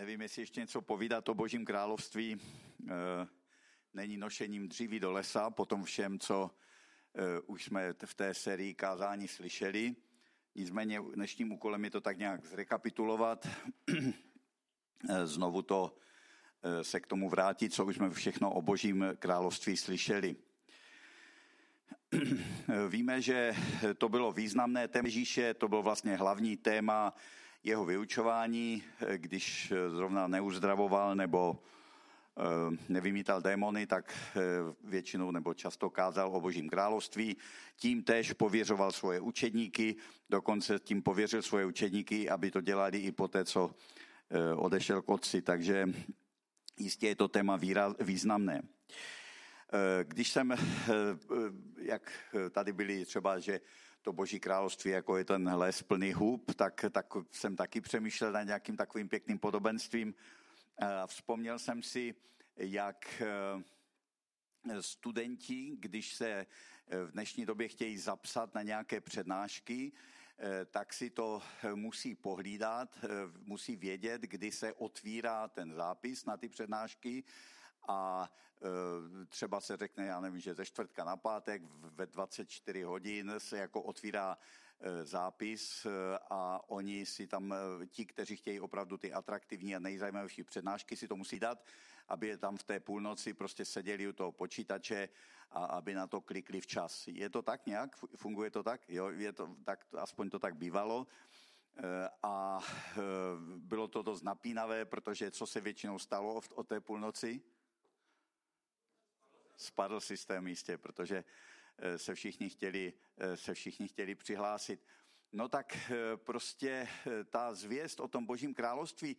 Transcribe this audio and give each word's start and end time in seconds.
Nevím, 0.00 0.20
jestli 0.20 0.42
ještě 0.42 0.60
něco 0.60 0.80
povídat 0.80 1.28
o 1.28 1.34
Božím 1.34 1.64
království. 1.64 2.40
Eh, 2.90 3.26
není 3.94 4.16
nošením 4.16 4.68
dříví 4.68 5.00
do 5.00 5.12
lesa, 5.12 5.50
potom 5.50 5.84
všem, 5.84 6.18
co 6.18 6.50
eh, 7.14 7.40
už 7.46 7.64
jsme 7.64 7.92
v 8.04 8.14
té 8.14 8.34
sérii 8.34 8.74
kázání 8.74 9.28
slyšeli. 9.28 9.96
Nicméně 10.54 11.00
dnešním 11.14 11.52
úkolem 11.52 11.84
je 11.84 11.90
to 11.90 12.00
tak 12.00 12.18
nějak 12.18 12.46
zrekapitulovat, 12.46 13.48
eh, 15.08 15.26
znovu 15.26 15.62
to 15.62 15.96
se 16.82 17.00
k 17.00 17.06
tomu 17.06 17.28
vrátit, 17.28 17.74
co 17.74 17.84
už 17.84 17.96
jsme 17.96 18.10
všechno 18.10 18.52
o 18.52 18.62
Božím 18.62 19.04
království 19.18 19.76
slyšeli. 19.76 20.36
Víme, 22.88 23.22
že 23.22 23.54
to 23.98 24.08
bylo 24.08 24.32
významné 24.32 24.88
téma 24.88 25.06
Ježíše, 25.06 25.54
to 25.54 25.68
bylo 25.68 25.82
vlastně 25.82 26.16
hlavní 26.16 26.56
téma 26.56 27.14
jeho 27.64 27.84
vyučování, 27.84 28.82
když 29.16 29.72
zrovna 29.88 30.26
neuzdravoval 30.26 31.16
nebo 31.16 31.58
eh, 32.38 32.76
nevymítal 32.88 33.40
démony, 33.40 33.86
tak 33.86 34.14
eh, 34.36 34.40
většinou 34.84 35.30
nebo 35.30 35.54
často 35.54 35.90
kázal 35.90 36.36
o 36.36 36.40
Božím 36.40 36.68
království. 36.68 37.36
Tím 37.76 38.02
tež 38.02 38.32
pověřoval 38.32 38.92
svoje 38.92 39.20
učedníky, 39.20 39.96
dokonce 40.30 40.78
tím 40.78 41.02
pověřil 41.02 41.42
svoje 41.42 41.66
učedníky, 41.66 42.30
aby 42.30 42.50
to 42.50 42.60
dělali 42.60 42.98
i 42.98 43.12
po 43.12 43.28
té, 43.28 43.44
co 43.44 43.74
eh, 44.30 44.54
odešel 44.54 45.02
k 45.02 45.08
otci. 45.08 45.42
Takže 45.42 45.88
jistě 46.78 47.08
je 47.08 47.16
to 47.16 47.28
téma 47.28 47.60
významné. 48.00 48.62
Když 50.04 50.30
jsem, 50.30 50.54
jak 51.78 52.12
tady 52.50 52.72
byli 52.72 53.04
třeba, 53.04 53.38
že 53.38 53.60
to 54.02 54.12
boží 54.12 54.40
království, 54.40 54.90
jako 54.90 55.16
je 55.16 55.24
ten 55.24 55.54
les 55.54 55.82
plný 55.82 56.12
hub, 56.12 56.54
tak, 56.54 56.84
tak 56.90 57.06
jsem 57.30 57.56
taky 57.56 57.80
přemýšlel 57.80 58.32
nad 58.32 58.42
nějakým 58.42 58.76
takovým 58.76 59.08
pěkným 59.08 59.38
podobenstvím. 59.38 60.14
Vzpomněl 61.06 61.58
jsem 61.58 61.82
si, 61.82 62.14
jak 62.56 63.22
eh, 63.22 64.82
studenti, 64.82 65.76
když 65.78 66.14
se 66.14 66.28
eh, 66.28 66.46
v 67.04 67.10
dnešní 67.10 67.46
době 67.46 67.68
chtějí 67.68 67.98
zapsat 67.98 68.54
na 68.54 68.62
nějaké 68.62 69.00
přednášky, 69.00 69.92
eh, 70.38 70.64
tak 70.64 70.92
si 70.92 71.10
to 71.10 71.42
musí 71.74 72.14
pohlídat, 72.14 72.98
musí 73.40 73.76
vědět, 73.76 74.22
kdy 74.22 74.52
se 74.52 74.72
otvírá 74.72 75.48
ten 75.48 75.74
zápis 75.74 76.24
na 76.24 76.36
ty 76.36 76.48
přednášky 76.48 77.24
a 77.88 78.30
e, 79.22 79.26
třeba 79.26 79.60
se 79.60 79.76
řekne, 79.76 80.06
já 80.06 80.20
nevím, 80.20 80.40
že 80.40 80.54
ze 80.54 80.66
čtvrtka 80.66 81.04
na 81.04 81.16
pátek 81.16 81.62
ve 81.72 82.06
24 82.06 82.82
hodin 82.82 83.32
se 83.38 83.58
jako 83.58 83.82
otvírá 83.82 84.38
e, 84.80 85.04
zápis 85.04 85.86
e, 85.86 85.90
a 86.30 86.60
oni 86.66 87.06
si 87.06 87.26
tam, 87.26 87.54
ti, 87.86 88.06
kteří 88.06 88.36
chtějí 88.36 88.60
opravdu 88.60 88.96
ty 88.96 89.12
atraktivní 89.12 89.76
a 89.76 89.78
nejzajímavější 89.78 90.44
přednášky, 90.44 90.96
si 90.96 91.08
to 91.08 91.16
musí 91.16 91.40
dát, 91.40 91.64
aby 92.08 92.28
je 92.28 92.38
tam 92.38 92.56
v 92.56 92.64
té 92.64 92.80
půlnoci 92.80 93.34
prostě 93.34 93.64
seděli 93.64 94.08
u 94.08 94.12
toho 94.12 94.32
počítače 94.32 95.08
a 95.50 95.64
aby 95.64 95.94
na 95.94 96.06
to 96.06 96.20
klikli 96.20 96.60
včas. 96.60 97.06
Je 97.06 97.30
to 97.30 97.42
tak 97.42 97.66
nějak? 97.66 97.96
Funguje 98.16 98.50
to 98.50 98.62
tak? 98.62 98.88
Jo, 98.88 99.10
je 99.10 99.32
to 99.32 99.56
tak, 99.64 99.86
aspoň 99.98 100.30
to 100.30 100.38
tak 100.38 100.56
bývalo 100.56 101.06
a 102.22 102.60
bylo 103.56 103.88
to 103.88 104.02
dost 104.02 104.22
napínavé, 104.22 104.84
protože 104.84 105.30
co 105.30 105.46
se 105.46 105.60
většinou 105.60 105.98
stalo 105.98 106.40
o 106.54 106.62
té 106.62 106.80
půlnoci? 106.80 107.42
Spadl 109.60 110.00
systém 110.00 110.46
jistě, 110.46 110.78
protože 110.78 111.24
eh, 111.78 111.98
se 111.98 112.14
všichni 112.14 112.50
chtěli, 112.50 112.92
eh, 113.18 113.36
se 113.36 113.54
všichni 113.54 113.88
chtěli 113.88 114.14
přihlásit. 114.14 114.86
No 115.32 115.48
tak 115.48 115.76
eh, 115.76 116.16
prostě 116.16 116.88
ta 117.30 117.54
zvěst 117.54 118.00
o 118.00 118.08
tom 118.08 118.26
božím 118.26 118.54
království, 118.54 119.16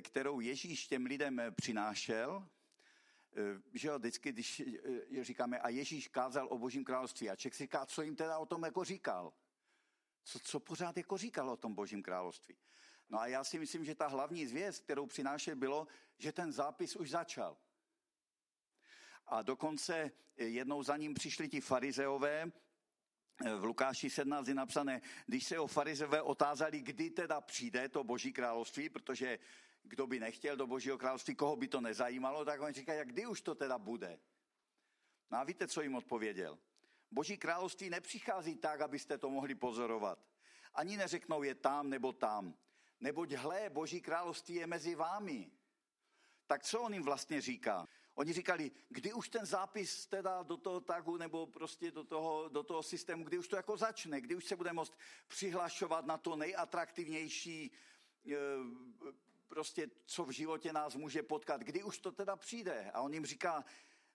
kterou 0.00 0.40
Ježíš 0.40 0.86
těm 0.86 1.06
lidem 1.06 1.42
přinášel, 1.56 2.48
že 3.74 3.88
jo, 3.88 3.98
vždycky, 3.98 4.32
když 4.32 4.62
říkáme, 5.20 5.58
a 5.58 5.68
Ježíš 5.68 6.08
kázal 6.08 6.48
o 6.50 6.58
božím 6.58 6.84
království, 6.84 7.30
a 7.30 7.36
člověk 7.36 7.54
si 7.54 7.64
říká, 7.64 7.86
co 7.86 8.02
jim 8.02 8.16
teda 8.16 8.38
o 8.38 8.46
tom 8.46 8.62
jako 8.62 8.84
říkal? 8.84 9.32
Co, 10.24 10.38
co 10.38 10.60
pořád 10.60 10.96
jako 10.96 11.18
říkal 11.18 11.50
o 11.50 11.56
tom 11.56 11.74
božím 11.74 12.02
království? 12.02 12.56
No 13.10 13.20
a 13.20 13.26
já 13.26 13.44
si 13.44 13.58
myslím, 13.58 13.84
že 13.84 13.94
ta 13.94 14.06
hlavní 14.06 14.46
zvěst, 14.46 14.84
kterou 14.84 15.06
přinášel, 15.06 15.56
bylo, 15.56 15.86
že 16.18 16.32
ten 16.32 16.52
zápis 16.52 16.96
už 16.96 17.10
začal. 17.10 17.56
A 19.30 19.42
dokonce 19.42 20.10
jednou 20.36 20.82
za 20.82 20.96
ním 20.96 21.14
přišli 21.14 21.48
ti 21.48 21.60
farizeové, 21.60 22.52
v 23.58 23.64
Lukáši 23.64 24.10
17 24.10 24.48
je 24.48 24.54
napsané, 24.54 25.00
když 25.26 25.44
se 25.44 25.58
o 25.58 25.66
farizové 25.66 26.22
otázali, 26.22 26.80
kdy 26.80 27.10
teda 27.10 27.40
přijde 27.40 27.88
to 27.88 28.04
boží 28.04 28.32
království, 28.32 28.88
protože 28.88 29.38
kdo 29.82 30.06
by 30.06 30.20
nechtěl 30.20 30.56
do 30.56 30.66
božího 30.66 30.98
království, 30.98 31.34
koho 31.34 31.56
by 31.56 31.68
to 31.68 31.80
nezajímalo, 31.80 32.44
tak 32.44 32.60
oni 32.60 32.72
říkají, 32.72 33.00
kdy 33.04 33.26
už 33.26 33.40
to 33.40 33.54
teda 33.54 33.78
bude. 33.78 34.20
No 35.30 35.38
a 35.38 35.44
víte, 35.44 35.68
co 35.68 35.82
jim 35.82 35.94
odpověděl? 35.94 36.58
Boží 37.10 37.36
království 37.36 37.90
nepřichází 37.90 38.56
tak, 38.56 38.80
abyste 38.80 39.18
to 39.18 39.30
mohli 39.30 39.54
pozorovat. 39.54 40.18
Ani 40.74 40.96
neřeknou 40.96 41.42
je 41.42 41.54
tam 41.54 41.90
nebo 41.90 42.12
tam. 42.12 42.54
Neboť 43.00 43.32
hle, 43.32 43.70
boží 43.70 44.00
království 44.00 44.54
je 44.54 44.66
mezi 44.66 44.94
vámi. 44.94 45.50
Tak 46.46 46.62
co 46.62 46.80
on 46.80 46.94
jim 46.94 47.02
vlastně 47.02 47.40
říká? 47.40 47.88
Oni 48.20 48.32
říkali, 48.32 48.70
kdy 48.88 49.12
už 49.12 49.28
ten 49.28 49.46
zápis 49.46 50.06
teda 50.06 50.42
do 50.42 50.56
toho 50.56 50.80
tagu 50.80 51.16
nebo 51.16 51.46
prostě 51.46 51.90
do 51.90 52.04
toho, 52.04 52.48
do 52.48 52.62
toho 52.62 52.82
systému, 52.82 53.24
kdy 53.24 53.38
už 53.38 53.48
to 53.48 53.56
jako 53.56 53.76
začne, 53.76 54.20
kdy 54.20 54.34
už 54.34 54.44
se 54.44 54.56
bude 54.56 54.72
moct 54.72 54.92
přihlašovat 55.28 56.06
na 56.06 56.18
to 56.18 56.36
nejatraktivnější, 56.36 57.70
e, 58.26 58.36
prostě 59.48 59.90
co 60.04 60.24
v 60.24 60.30
životě 60.30 60.72
nás 60.72 60.94
může 60.96 61.22
potkat, 61.22 61.60
kdy 61.60 61.82
už 61.82 61.98
to 61.98 62.12
teda 62.12 62.36
přijde. 62.36 62.90
A 62.90 63.00
on 63.00 63.14
jim 63.14 63.26
říká, 63.26 63.64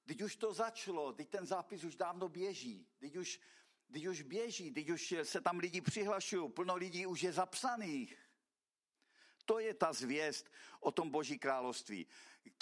teď 0.05 0.22
už 0.22 0.35
to 0.35 0.53
začalo, 0.53 1.13
teď 1.13 1.29
ten 1.29 1.45
zápis 1.45 1.83
už 1.83 1.95
dávno 1.95 2.29
běží, 2.29 2.87
teď 2.99 3.16
už, 3.16 3.39
teď 3.91 4.05
už 4.05 4.22
běží, 4.22 4.72
teď 4.72 4.89
už 4.89 5.16
se 5.23 5.41
tam 5.41 5.59
lidi 5.59 5.81
přihlašují, 5.81 6.51
plno 6.51 6.75
lidí 6.75 7.05
už 7.05 7.23
je 7.23 7.33
zapsaných. 7.33 8.17
To 9.45 9.59
je 9.59 9.73
ta 9.73 9.94
zvěst 9.94 10.51
o 10.79 10.91
tom 10.91 11.09
Boží 11.09 11.39
království. 11.39 12.07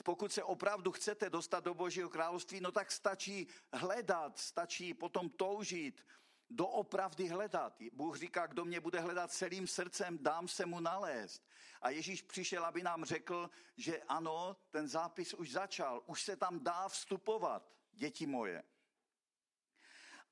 Pokud 0.04 0.32
se 0.32 0.44
opravdu 0.44 0.92
chcete 0.92 1.30
dostat 1.30 1.64
do 1.64 1.74
Božího 1.74 2.10
království, 2.10 2.60
no 2.62 2.72
tak 2.72 2.92
stačí 2.92 3.48
hledat, 3.74 4.40
stačí 4.40 4.94
potom 4.94 5.30
toužit, 5.30 6.06
doopravdy 6.50 7.28
hledat. 7.28 7.78
Bůh 7.92 8.18
říká, 8.18 8.48
kdo 8.48 8.66
mě 8.66 8.80
bude 8.80 9.00
hledat 9.00 9.32
celým 9.32 9.68
srdcem, 9.68 10.18
dám 10.22 10.48
se 10.48 10.66
mu 10.66 10.80
nalézt. 10.80 11.44
A 11.82 11.90
Ježíš 11.90 12.22
přišel, 12.22 12.66
aby 12.66 12.84
nám 12.84 13.06
řekl, 13.06 13.50
že 13.78 14.04
ano, 14.04 14.58
ten 14.70 14.88
zápis 14.88 15.34
už 15.34 15.52
začal, 15.52 16.04
už 16.06 16.24
se 16.24 16.36
tam 16.36 16.64
dá 16.64 16.88
vstupovat, 16.88 17.72
děti 17.94 18.26
moje. 18.26 18.64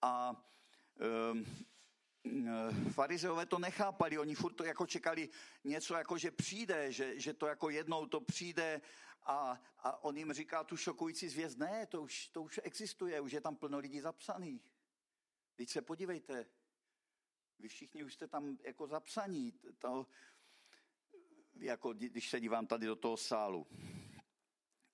A 0.02 0.32
um, 0.32 0.42
Eh, 1.02 1.46
farizeové 2.92 3.46
to 3.46 3.60
nechápali, 3.60 4.18
oni 4.18 4.36
furt 4.36 4.54
to 4.54 4.64
jako 4.64 4.88
čekali 4.88 5.30
něco 5.64 5.94
jako, 5.94 6.18
že 6.18 6.32
přijde, 6.32 6.92
že, 6.92 7.20
že 7.20 7.34
to 7.34 7.48
jako 7.48 7.70
jednou 7.70 8.06
to 8.06 8.22
přijde 8.22 8.82
a, 9.24 9.62
a 9.78 10.04
on 10.04 10.18
jim 10.18 10.34
říká 10.34 10.64
tu 10.64 10.78
šokující 10.78 11.30
zvěst, 11.30 11.58
ne, 11.58 11.86
to 11.86 12.02
už, 12.02 12.28
to 12.28 12.42
už 12.42 12.60
existuje, 12.64 13.22
už 13.22 13.32
je 13.32 13.42
tam 13.42 13.56
plno 13.56 13.78
lidí 13.78 14.00
zapsaných. 14.00 14.62
Teď 15.56 15.70
se 15.70 15.82
podívejte, 15.82 16.46
vy 17.60 17.68
všichni 17.68 18.04
už 18.04 18.14
jste 18.14 18.28
tam 18.28 18.58
jako 18.64 18.88
zapsaní, 18.88 19.54
to, 19.78 20.08
jako 21.56 21.94
když 21.94 22.30
se 22.30 22.40
dívám 22.40 22.68
tady 22.68 22.86
do 22.88 22.96
toho 22.96 23.18
sálu. 23.18 23.68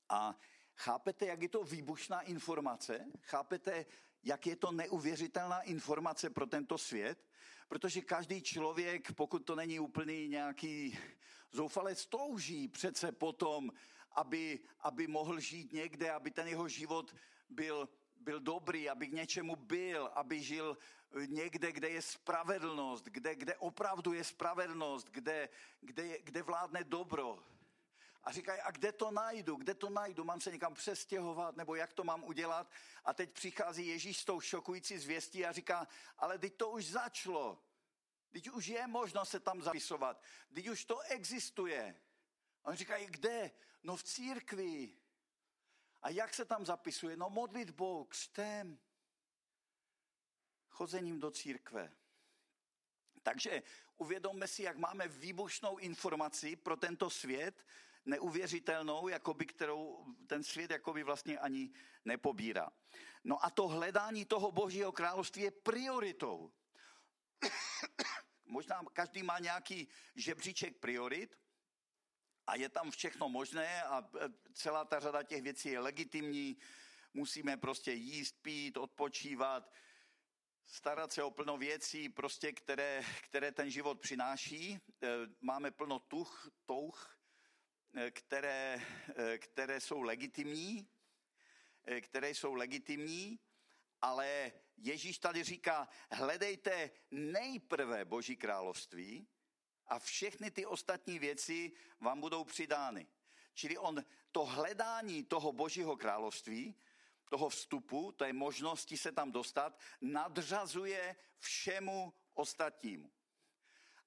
A 0.09 0.39
chápete, 0.75 1.25
jak 1.25 1.41
je 1.41 1.49
to 1.49 1.63
výbušná 1.63 2.21
informace? 2.21 3.05
Chápete, 3.21 3.85
jak 4.23 4.47
je 4.47 4.55
to 4.55 4.71
neuvěřitelná 4.71 5.61
informace 5.61 6.29
pro 6.29 6.45
tento 6.45 6.77
svět, 6.77 7.25
protože 7.67 8.01
každý 8.01 8.41
člověk, 8.41 9.11
pokud 9.13 9.39
to 9.39 9.55
není 9.55 9.79
úplný 9.79 10.27
nějaký 10.27 10.99
zoufalec, 11.51 12.05
touží 12.05 12.67
přece 12.67 13.11
potom, 13.11 13.71
aby, 14.11 14.59
aby 14.79 15.07
mohl 15.07 15.39
žít 15.39 15.73
někde, 15.73 16.11
aby 16.11 16.31
ten 16.31 16.47
jeho 16.47 16.67
život 16.67 17.15
byl, 17.49 17.89
byl 18.19 18.39
dobrý, 18.39 18.89
aby 18.89 19.07
k 19.07 19.13
něčemu 19.13 19.55
byl, 19.55 20.09
aby 20.13 20.41
žil 20.41 20.77
někde, 21.25 21.71
kde 21.71 21.89
je 21.89 22.01
spravedlnost, 22.01 23.05
kde, 23.05 23.35
kde 23.35 23.55
opravdu 23.55 24.13
je 24.13 24.23
spravedlnost, 24.23 25.07
kde, 25.09 25.49
kde, 25.81 26.17
kde 26.23 26.43
vládne 26.43 26.83
dobro 26.83 27.43
a 28.27 28.31
říkají, 28.31 28.61
a 28.61 28.71
kde 28.71 28.91
to 28.91 29.11
najdu, 29.11 29.55
kde 29.55 29.73
to 29.73 29.89
najdu, 29.89 30.23
mám 30.23 30.41
se 30.41 30.51
někam 30.51 30.73
přestěhovat, 30.73 31.55
nebo 31.55 31.75
jak 31.75 31.93
to 31.93 32.03
mám 32.03 32.23
udělat. 32.23 32.71
A 33.05 33.13
teď 33.13 33.31
přichází 33.31 33.87
Ježíš 33.87 34.17
s 34.17 34.25
tou 34.25 34.41
šokující 34.41 34.97
zvěstí 34.97 35.45
a 35.45 35.51
říká, 35.51 35.87
ale 36.17 36.39
teď 36.39 36.55
to 36.55 36.69
už 36.69 36.85
začalo. 36.85 37.63
Teď 38.31 38.49
už 38.49 38.67
je 38.67 38.87
možno 38.87 39.25
se 39.25 39.39
tam 39.39 39.61
zapisovat. 39.61 40.21
Teď 40.53 40.67
už 40.67 40.85
to 40.85 40.99
existuje. 40.99 41.95
A 42.63 42.67
on 42.67 42.75
říká, 42.75 42.97
kde? 43.05 43.51
No 43.83 43.95
v 43.95 44.03
církvi. 44.03 44.97
A 46.01 46.09
jak 46.09 46.33
se 46.33 46.45
tam 46.45 46.65
zapisuje? 46.65 47.17
No 47.17 47.29
modlitbou, 47.29 48.03
křtem, 48.03 48.79
chozením 50.69 51.19
do 51.19 51.31
církve. 51.31 51.93
Takže 53.23 53.63
uvědomme 53.97 54.47
si, 54.47 54.63
jak 54.63 54.77
máme 54.77 55.07
výbušnou 55.07 55.77
informaci 55.77 56.55
pro 56.55 56.77
tento 56.77 57.09
svět, 57.09 57.65
neuvěřitelnou, 58.07 59.07
jakoby, 59.07 59.45
kterou 59.45 60.05
ten 60.27 60.43
svět 60.43 60.71
jakoby 60.71 61.03
vlastně 61.03 61.39
ani 61.39 61.71
nepobírá. 62.05 62.69
No 63.23 63.45
a 63.45 63.49
to 63.49 63.67
hledání 63.67 64.25
toho 64.25 64.51
božího 64.51 64.91
království 64.91 65.41
je 65.41 65.51
prioritou. 65.51 66.53
Možná 68.45 68.81
každý 68.93 69.23
má 69.23 69.39
nějaký 69.39 69.87
žebříček 70.15 70.79
priorit 70.79 71.37
a 72.47 72.55
je 72.55 72.69
tam 72.69 72.91
všechno 72.91 73.29
možné 73.29 73.83
a 73.83 74.01
e, 74.01 74.29
celá 74.53 74.85
ta 74.85 74.99
řada 74.99 75.23
těch 75.23 75.41
věcí 75.41 75.69
je 75.69 75.79
legitimní. 75.79 76.57
Musíme 77.13 77.57
prostě 77.57 77.91
jíst, 77.91 78.41
pít, 78.41 78.77
odpočívat, 78.77 79.71
starat 80.65 81.11
se 81.13 81.23
o 81.23 81.31
plno 81.31 81.57
věcí, 81.57 82.09
prostě, 82.09 82.53
které, 82.53 83.03
které 83.21 83.51
ten 83.51 83.71
život 83.71 83.99
přináší. 83.99 84.73
E, 84.73 84.79
máme 85.41 85.71
plno 85.71 85.99
tuch, 85.99 86.49
touch, 86.65 87.16
které, 88.11 88.81
které 89.37 89.81
jsou 89.81 90.01
legitimní, 90.01 90.87
které 92.01 92.29
jsou 92.29 92.53
legitimní, 92.53 93.39
ale 94.01 94.51
Ježíš 94.77 95.19
tady 95.19 95.43
říká, 95.43 95.87
hledejte 96.11 96.91
nejprve 97.11 98.05
Boží 98.05 98.35
království 98.35 99.27
a 99.87 99.99
všechny 99.99 100.51
ty 100.51 100.65
ostatní 100.65 101.19
věci 101.19 101.71
vám 101.99 102.21
budou 102.21 102.43
přidány. 102.43 103.07
Čili 103.53 103.77
on 103.77 104.05
to 104.31 104.45
hledání 104.45 105.23
toho 105.23 105.51
Božího 105.51 105.97
království, 105.97 106.75
toho 107.29 107.49
vstupu, 107.49 108.11
té 108.11 108.33
možnosti 108.33 108.97
se 108.97 109.11
tam 109.11 109.31
dostat, 109.31 109.79
nadřazuje 110.01 111.15
všemu 111.39 112.13
ostatnímu. 112.33 113.11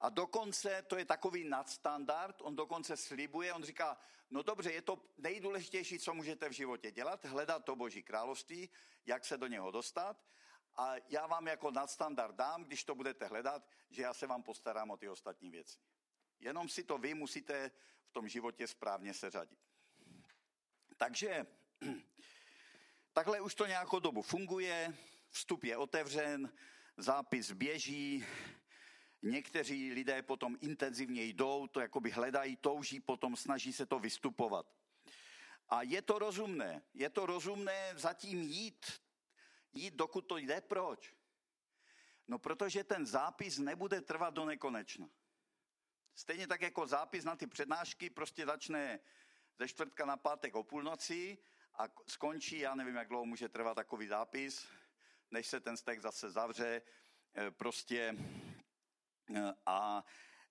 A 0.01 0.09
dokonce 0.09 0.81
to 0.81 0.97
je 0.97 1.05
takový 1.05 1.43
nadstandard, 1.43 2.41
on 2.41 2.55
dokonce 2.55 2.97
slibuje, 2.97 3.53
on 3.53 3.63
říká, 3.63 3.97
no 4.29 4.43
dobře, 4.43 4.71
je 4.71 4.81
to 4.81 4.99
nejdůležitější, 5.17 5.99
co 5.99 6.13
můžete 6.13 6.49
v 6.49 6.51
životě 6.51 6.91
dělat, 6.91 7.25
hledat 7.25 7.65
to 7.65 7.75
Boží 7.75 8.03
království, 8.03 8.69
jak 9.05 9.25
se 9.25 9.37
do 9.37 9.47
něho 9.47 9.71
dostat, 9.71 10.25
a 10.75 10.93
já 11.09 11.27
vám 11.27 11.47
jako 11.47 11.71
nadstandard 11.71 12.35
dám, 12.35 12.63
když 12.63 12.83
to 12.83 12.95
budete 12.95 13.25
hledat, 13.25 13.67
že 13.89 14.01
já 14.01 14.13
se 14.13 14.27
vám 14.27 14.43
postarám 14.43 14.91
o 14.91 14.97
ty 14.97 15.09
ostatní 15.09 15.49
věci. 15.49 15.79
Jenom 16.39 16.69
si 16.69 16.83
to 16.83 16.97
vy 16.97 17.13
musíte 17.13 17.71
v 18.03 18.11
tom 18.11 18.27
životě 18.27 18.67
správně 18.67 19.13
seřadit. 19.13 19.59
Takže 20.97 21.45
takhle 23.13 23.41
už 23.41 23.55
to 23.55 23.65
nějakou 23.65 23.99
dobu 23.99 24.21
funguje, 24.21 24.97
vstup 25.29 25.63
je 25.63 25.77
otevřen, 25.77 26.53
zápis 26.97 27.51
běží, 27.51 28.25
někteří 29.21 29.93
lidé 29.93 30.21
potom 30.21 30.57
intenzivně 30.61 31.23
jdou, 31.23 31.67
to 31.67 31.79
jakoby 31.79 32.11
hledají, 32.11 32.55
touží, 32.55 32.99
potom 32.99 33.35
snaží 33.35 33.73
se 33.73 33.85
to 33.85 33.99
vystupovat. 33.99 34.65
A 35.69 35.81
je 35.81 36.01
to 36.01 36.19
rozumné, 36.19 36.81
je 36.93 37.09
to 37.09 37.25
rozumné 37.25 37.93
zatím 37.95 38.41
jít 38.41 39.01
jít, 39.73 39.93
dokud 39.93 40.21
to 40.21 40.37
jde. 40.37 40.61
Proč? 40.61 41.13
No 42.27 42.39
protože 42.39 42.83
ten 42.83 43.05
zápis 43.05 43.57
nebude 43.57 44.01
trvat 44.01 44.33
do 44.33 44.45
nekonečna. 44.45 45.09
Stejně 46.15 46.47
tak 46.47 46.61
jako 46.61 46.87
zápis 46.87 47.23
na 47.23 47.35
ty 47.35 47.47
přednášky 47.47 48.09
prostě 48.09 48.45
začne 48.45 48.99
ze 49.59 49.67
čtvrtka 49.67 50.05
na 50.05 50.17
pátek 50.17 50.55
o 50.55 50.63
půlnoci 50.63 51.37
a 51.73 51.87
skončí, 52.07 52.59
já 52.59 52.75
nevím, 52.75 52.95
jak 52.95 53.07
dlouho 53.07 53.25
může 53.25 53.49
trvat 53.49 53.75
takový 53.75 54.07
zápis, 54.07 54.67
než 55.31 55.47
se 55.47 55.59
ten 55.59 55.77
stek 55.77 56.01
zase 56.01 56.31
zavře, 56.31 56.81
eh, 57.35 57.51
prostě 57.51 58.15
a 59.65 60.03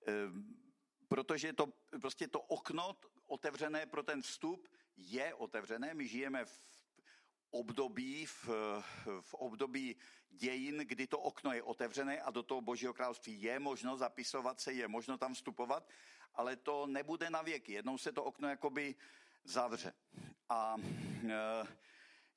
eh, 0.08 0.12
protože 1.08 1.52
to, 1.52 1.72
prostě 2.00 2.28
to 2.28 2.40
okno 2.40 2.96
otevřené 3.26 3.86
pro 3.86 4.02
ten 4.02 4.22
vstup 4.22 4.68
je 4.96 5.34
otevřené, 5.34 5.94
my 5.94 6.08
žijeme 6.08 6.44
v 6.44 6.70
období, 7.50 8.26
v, 8.26 8.48
v 9.20 9.34
období 9.34 9.96
dějin, 10.30 10.78
kdy 10.78 11.06
to 11.06 11.18
okno 11.18 11.52
je 11.52 11.62
otevřené 11.62 12.20
a 12.20 12.30
do 12.30 12.42
toho 12.42 12.60
Božího 12.60 12.94
království 12.94 13.42
je 13.42 13.58
možno 13.58 13.96
zapisovat 13.96 14.60
se, 14.60 14.72
je 14.72 14.88
možno 14.88 15.18
tam 15.18 15.34
vstupovat, 15.34 15.88
ale 16.34 16.56
to 16.56 16.86
nebude 16.86 17.30
na 17.30 17.42
věky. 17.42 17.72
Jednou 17.72 17.98
se 17.98 18.12
to 18.12 18.24
okno 18.24 18.48
jakoby 18.48 18.94
zavře. 19.44 19.92
A 20.48 20.76
e, 21.28 21.66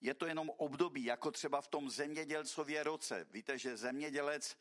je 0.01 0.13
to 0.13 0.25
jenom 0.25 0.49
období, 0.49 1.03
jako 1.03 1.31
třeba 1.31 1.61
v 1.61 1.67
tom 1.67 1.89
zemědělcově 1.89 2.83
roce. 2.83 3.27
Víte, 3.31 3.57
že 3.57 3.77
zemědělec 3.77 4.57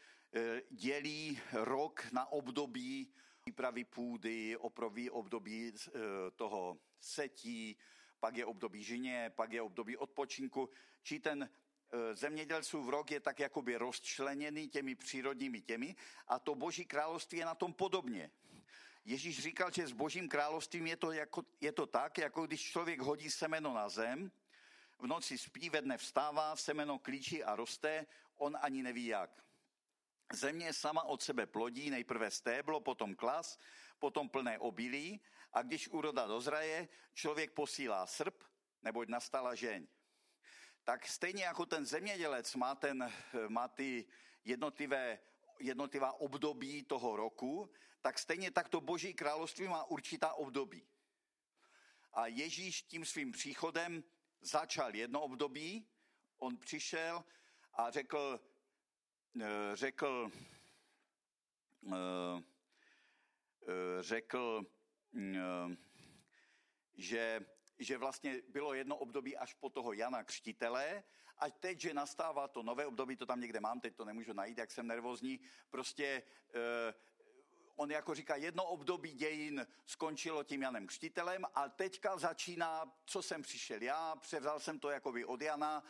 dělí 0.70 1.40
rok 1.52 2.12
na 2.12 2.32
období 2.32 3.12
přípravy 3.42 3.84
půdy, 3.84 4.56
oproví 4.56 5.10
období 5.10 5.68
e, 5.68 6.00
toho 6.30 6.78
setí, 7.00 7.76
pak 8.20 8.36
je 8.36 8.46
období 8.46 8.82
žině, 8.82 9.32
pak 9.36 9.52
je 9.52 9.62
období 9.62 9.96
odpočinku. 9.96 10.70
Či 11.02 11.20
ten 11.20 11.42
e, 11.42 12.14
zemědělcův 12.14 12.88
rok 12.88 13.10
je 13.10 13.20
tak 13.20 13.40
jakoby 13.40 13.76
rozčleněný 13.76 14.68
těmi 14.68 14.94
přírodními 14.94 15.60
těmi 15.60 15.96
a 16.28 16.38
to 16.38 16.54
boží 16.54 16.84
království 16.84 17.38
je 17.38 17.44
na 17.44 17.54
tom 17.54 17.72
podobně. 17.72 18.30
Ježíš 19.04 19.42
říkal, 19.42 19.70
že 19.70 19.86
s 19.86 19.92
božím 19.92 20.28
královstvím 20.28 20.86
je 20.86 20.96
to, 20.96 21.12
jako, 21.12 21.42
je 21.60 21.72
to 21.72 21.86
tak, 21.86 22.18
jako 22.18 22.46
když 22.46 22.62
člověk 22.62 23.00
hodí 23.00 23.30
semeno 23.30 23.74
na 23.74 23.88
zem, 23.88 24.30
v 24.98 25.06
noci 25.06 25.38
spí, 25.38 25.70
ve 25.70 25.82
dne 25.82 25.98
vstává, 25.98 26.56
semeno 26.56 26.98
klíčí 26.98 27.44
a 27.44 27.56
roste, 27.56 28.06
on 28.36 28.58
ani 28.60 28.82
neví 28.82 29.06
jak. 29.06 29.42
Země 30.34 30.72
sama 30.72 31.02
od 31.02 31.22
sebe 31.22 31.46
plodí, 31.46 31.90
nejprve 31.90 32.30
stéblo, 32.30 32.80
potom 32.80 33.14
klas, 33.14 33.58
potom 33.98 34.28
plné 34.28 34.58
obilí 34.58 35.20
a 35.52 35.62
když 35.62 35.88
úroda 35.88 36.26
dozraje, 36.26 36.88
člověk 37.14 37.52
posílá 37.52 38.06
srp, 38.06 38.44
neboť 38.82 39.08
nastala 39.08 39.54
žeň. 39.54 39.86
Tak 40.84 41.06
stejně 41.06 41.44
jako 41.44 41.66
ten 41.66 41.86
zemědělec 41.86 42.54
má, 42.54 42.74
ten, 42.74 43.12
má 43.48 43.68
ty 43.68 44.06
jednotlivé, 44.44 45.18
jednotlivá 45.58 46.12
období 46.12 46.82
toho 46.82 47.16
roku, 47.16 47.70
tak 48.00 48.18
stejně 48.18 48.50
tak 48.50 48.68
to 48.68 48.80
boží 48.80 49.14
království 49.14 49.68
má 49.68 49.84
určitá 49.84 50.32
období. 50.32 50.86
A 52.12 52.26
Ježíš 52.26 52.82
tím 52.82 53.04
svým 53.04 53.32
příchodem 53.32 54.04
začal 54.40 54.94
jedno 54.94 55.22
období, 55.22 55.86
on 56.38 56.56
přišel 56.56 57.24
a 57.74 57.90
řekl, 57.90 58.40
řekl, 59.74 60.30
eh, 61.92 62.42
eh, 63.68 64.02
řekl, 64.02 64.66
Mm, 65.12 65.76
že, 66.94 67.40
že 67.78 67.98
vlastně 67.98 68.42
bylo 68.48 68.74
jedno 68.74 68.96
období 68.96 69.36
až 69.36 69.54
po 69.54 69.70
toho 69.70 69.92
Jana 69.92 70.24
Křtitele 70.24 71.02
a 71.38 71.50
teď, 71.50 71.80
že 71.80 71.94
nastává 71.94 72.48
to 72.48 72.62
nové 72.62 72.86
období, 72.86 73.16
to 73.16 73.26
tam 73.26 73.40
někde 73.40 73.60
mám, 73.60 73.80
teď 73.80 73.96
to 73.96 74.04
nemůžu 74.04 74.32
najít, 74.32 74.58
jak 74.58 74.70
jsem 74.70 74.86
nervózní, 74.86 75.40
prostě 75.70 76.22
eh, 76.54 76.94
on 77.76 77.90
jako 77.90 78.14
říká, 78.14 78.36
jedno 78.36 78.64
období 78.64 79.12
dějin 79.12 79.66
skončilo 79.86 80.44
tím 80.44 80.62
Janem 80.62 80.86
Křtitelem 80.86 81.44
a 81.54 81.68
teďka 81.68 82.18
začíná, 82.18 82.92
co 83.04 83.22
jsem 83.22 83.42
přišel 83.42 83.82
já, 83.82 84.16
převzal 84.16 84.60
jsem 84.60 84.78
to 84.78 84.90
jakoby 84.90 85.24
od 85.24 85.42
Jana, 85.42 85.84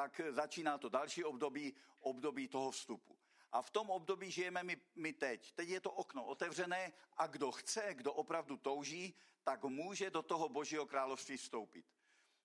tak 0.00 0.20
začíná 0.30 0.78
to 0.78 0.88
další 0.88 1.24
období, 1.24 1.74
období 2.00 2.48
toho 2.48 2.70
vstupu. 2.70 3.18
A 3.52 3.62
v 3.62 3.70
tom 3.70 3.90
období 3.90 4.30
žijeme 4.30 4.62
my, 4.62 4.76
my 4.94 5.12
teď. 5.12 5.52
Teď 5.52 5.68
je 5.68 5.80
to 5.80 5.92
okno 5.92 6.24
otevřené 6.24 6.92
a 7.16 7.26
kdo 7.26 7.52
chce, 7.52 7.94
kdo 7.94 8.12
opravdu 8.12 8.56
touží, 8.56 9.14
tak 9.42 9.64
může 9.64 10.10
do 10.10 10.22
toho 10.22 10.48
Božího 10.48 10.86
království 10.86 11.36
vstoupit. 11.36 11.86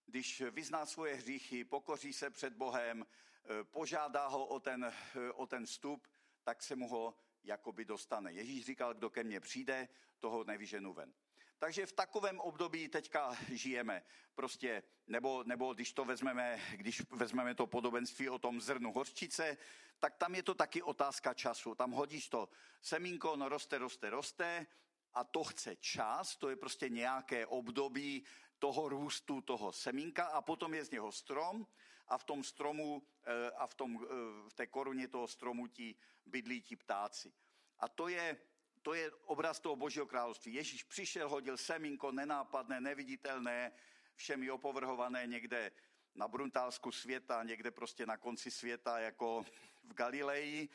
Když 0.06 0.42
vyzná 0.42 0.86
svoje 0.86 1.16
hříchy, 1.16 1.64
pokoří 1.64 2.14
se 2.14 2.30
před 2.30 2.54
Bohem, 2.54 3.06
eh, 3.06 3.64
požádá 3.64 4.28
ho 4.28 4.46
o 4.46 4.60
ten, 4.60 4.86
eh, 4.86 5.32
o 5.32 5.48
ten 5.48 5.66
vstup, 5.66 6.08
tak 6.44 6.64
se 6.64 6.76
mu 6.76 6.88
ho 6.88 7.16
jakoby 7.44 7.86
dostane. 7.86 8.34
Ježíš 8.34 8.66
říkal, 8.66 8.94
kdo 8.94 9.10
ke 9.10 9.24
mně 9.24 9.40
přijde, 9.40 9.88
toho 10.20 10.44
nevyženu 10.44 10.94
ven. 10.94 11.14
Takže 11.60 11.86
v 11.86 11.92
takovém 11.92 12.40
období 12.40 12.88
teďka 12.88 13.38
žijeme. 13.52 14.04
Prostě, 14.36 14.84
nebo, 15.08 15.44
nebo 15.44 15.74
když 15.74 15.94
to 15.94 16.06
vezmeme, 16.06 16.62
když 16.72 17.02
vezmeme 17.10 17.56
to 17.56 17.68
podobenství 17.68 18.30
o 18.30 18.40
tom 18.40 18.62
zrnu 18.62 18.92
hořčice, 18.92 19.58
tak 20.00 20.16
tam 20.16 20.36
je 20.36 20.44
to 20.44 20.54
taky 20.54 20.82
otázka 20.82 21.34
času. 21.34 21.76
Tam 21.76 21.92
hodíš 21.92 22.30
to 22.30 22.50
semínko, 22.82 23.36
no 23.36 23.50
roste, 23.50 23.78
roste, 23.78 24.10
roste 24.10 24.68
a 25.14 25.24
to 25.24 25.44
chce 25.44 25.76
čas, 25.76 26.36
to 26.36 26.50
je 26.50 26.56
prostě 26.56 26.90
nějaké 26.90 27.48
období 27.48 28.26
toho 28.60 28.90
růstu 28.90 29.42
toho 29.42 29.72
semínka 29.72 30.26
a 30.26 30.42
potom 30.42 30.74
je 30.74 30.86
z 30.86 30.92
něho 30.92 31.12
strom 31.12 31.68
a 32.08 32.18
v 32.18 32.24
tom 32.24 32.44
stromu 32.44 33.04
eh, 33.24 33.52
a 33.52 33.68
v, 33.68 33.74
tom, 33.74 34.00
eh, 34.04 34.08
v 34.50 34.54
té 34.54 34.68
koruně 34.68 35.08
toho 35.08 35.28
stromu 35.28 35.68
ti 35.68 35.96
bydlí 36.26 36.62
ti 36.62 36.76
ptáci. 36.76 37.34
A 37.80 37.88
to 37.90 38.08
je 38.08 38.38
to 38.86 38.94
je 38.94 39.12
obraz 39.26 39.60
toho 39.60 39.76
Božího 39.76 40.06
království. 40.06 40.54
Ježíš 40.54 40.84
přišel, 40.84 41.30
hodil 41.30 41.58
semínko 41.58 42.12
nenápadné, 42.12 42.82
neviditelné, 42.82 43.72
všemi 44.16 44.52
opovrhované 44.52 45.28
někde 45.28 45.72
na 46.16 46.28
Bruntálsku 46.28 46.92
světa, 46.92 47.44
někde 47.44 47.72
prostě 47.72 48.06
na 48.06 48.18
konci 48.18 48.52
světa, 48.52 49.00
jako 49.00 49.46
v 49.84 49.94
Galileji, 49.94 50.70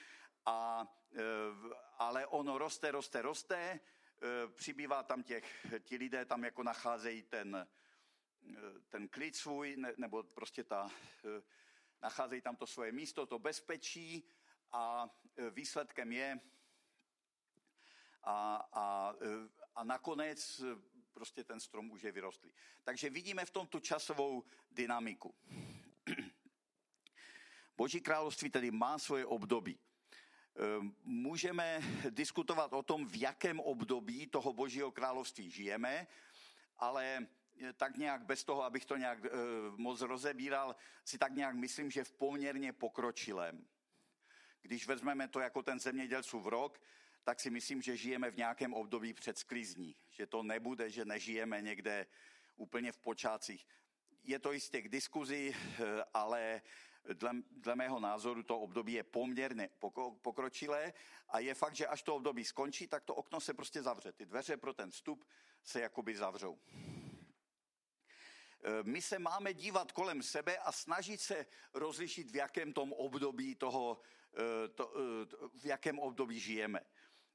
a, 0.46 0.86
e, 1.14 1.22
ale 1.98 2.26
ono 2.26 2.58
roste, 2.58 2.90
roste, 2.90 3.22
roste, 3.22 3.80
přibývá 4.54 5.02
tam 5.02 5.22
těch, 5.22 5.66
ti 5.80 5.96
lidé 5.96 6.24
tam 6.24 6.44
jako 6.44 6.62
nacházejí 6.62 7.22
ten, 7.22 7.66
ten 8.88 9.08
klid 9.08 9.36
svůj, 9.36 9.76
nebo 9.96 10.22
prostě 10.22 10.64
ta, 10.64 10.90
nacházejí 12.02 12.42
tam 12.42 12.56
to 12.56 12.66
svoje 12.66 12.92
místo, 12.92 13.26
to 13.26 13.38
bezpečí. 13.38 14.24
A 14.72 15.08
výsledkem 15.50 16.12
je, 16.12 16.40
a, 18.22 18.68
a, 18.72 19.14
a 19.74 19.84
nakonec 19.84 20.62
prostě 21.12 21.44
ten 21.44 21.60
strom 21.60 21.90
už 21.90 22.02
je 22.02 22.12
vyrostlý. 22.12 22.52
Takže 22.84 23.10
vidíme 23.10 23.44
v 23.44 23.50
tom 23.50 23.66
tu 23.66 23.80
časovou 23.80 24.44
dynamiku. 24.70 25.34
Boží 27.76 28.00
království 28.00 28.50
tedy 28.50 28.70
má 28.70 28.98
svoje 28.98 29.26
období. 29.26 29.78
Ehm, 30.56 30.94
můžeme 31.04 31.80
diskutovat 32.10 32.72
o 32.72 32.82
tom, 32.82 33.06
v 33.06 33.20
jakém 33.20 33.60
období 33.60 34.26
toho 34.26 34.52
Božího 34.52 34.90
království 34.90 35.50
žijeme, 35.50 36.06
ale 36.78 37.26
tak 37.76 37.96
nějak 37.96 38.24
bez 38.24 38.44
toho, 38.44 38.64
abych 38.64 38.84
to 38.84 38.96
nějak 38.96 39.18
moc 39.76 40.00
rozebíral, 40.00 40.76
si 41.04 41.18
tak 41.18 41.32
nějak 41.32 41.54
myslím, 41.54 41.90
že 41.90 42.04
v 42.04 42.12
poměrně 42.12 42.72
pokročilém. 42.72 43.66
Když 44.62 44.86
vezmeme 44.86 45.28
to 45.28 45.40
jako 45.40 45.62
ten 45.62 45.80
zemědělcův 45.80 46.46
rok, 46.46 46.80
tak 47.30 47.40
si 47.40 47.50
myslím, 47.50 47.82
že 47.82 47.96
žijeme 47.96 48.30
v 48.30 48.36
nějakém 48.36 48.74
období 48.74 49.14
před 49.14 49.38
sklizní. 49.38 49.96
Že 50.10 50.26
to 50.26 50.42
nebude, 50.42 50.90
že 50.90 51.04
nežijeme 51.04 51.62
někde 51.62 52.06
úplně 52.56 52.92
v 52.92 52.98
počátcích. 52.98 53.66
Je 54.24 54.38
to 54.38 54.52
jistě 54.52 54.82
k 54.82 54.88
diskuzi, 54.88 55.54
eh, 55.54 56.04
ale 56.14 56.62
dle, 57.12 57.30
dle 57.50 57.76
mého 57.76 58.00
názoru 58.00 58.42
to 58.42 58.60
období 58.60 58.92
je 58.92 59.02
poměrně 59.02 59.70
pokročilé 60.22 60.92
a 61.28 61.38
je 61.38 61.54
fakt, 61.54 61.74
že 61.74 61.86
až 61.86 62.02
to 62.02 62.16
období 62.16 62.44
skončí, 62.44 62.86
tak 62.86 63.04
to 63.04 63.14
okno 63.14 63.40
se 63.40 63.54
prostě 63.54 63.82
zavře. 63.82 64.12
Ty 64.12 64.26
dveře 64.26 64.56
pro 64.56 64.74
ten 64.74 64.90
vstup 64.90 65.24
se 65.62 65.80
jakoby 65.80 66.16
zavřou. 66.16 66.58
Eh, 68.62 68.82
my 68.82 69.02
se 69.02 69.18
máme 69.18 69.54
dívat 69.54 69.92
kolem 69.92 70.22
sebe 70.22 70.58
a 70.58 70.72
snažit 70.72 71.20
se 71.20 71.46
rozlišit, 71.74 72.30
v 72.30 72.36
jakém 72.36 72.72
tom 72.72 72.92
období 72.92 73.54
toho, 73.54 74.00
eh, 74.34 74.68
to, 74.68 74.94
v 75.54 75.64
jakém 75.64 75.98
období 75.98 76.40
žijeme. 76.40 76.80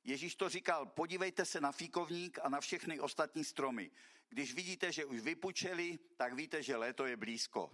Ježíš 0.05 0.35
to 0.35 0.49
říkal, 0.49 0.85
podívejte 0.85 1.45
se 1.45 1.61
na 1.61 1.71
fíkovník 1.71 2.39
a 2.43 2.49
na 2.49 2.61
všechny 2.61 2.99
ostatní 2.99 3.43
stromy. 3.43 3.91
Když 4.29 4.53
vidíte, 4.53 4.91
že 4.91 5.05
už 5.05 5.19
vypučeli, 5.19 5.99
tak 6.17 6.33
víte, 6.33 6.63
že 6.63 6.75
léto 6.75 7.05
je 7.05 7.17
blízko. 7.17 7.71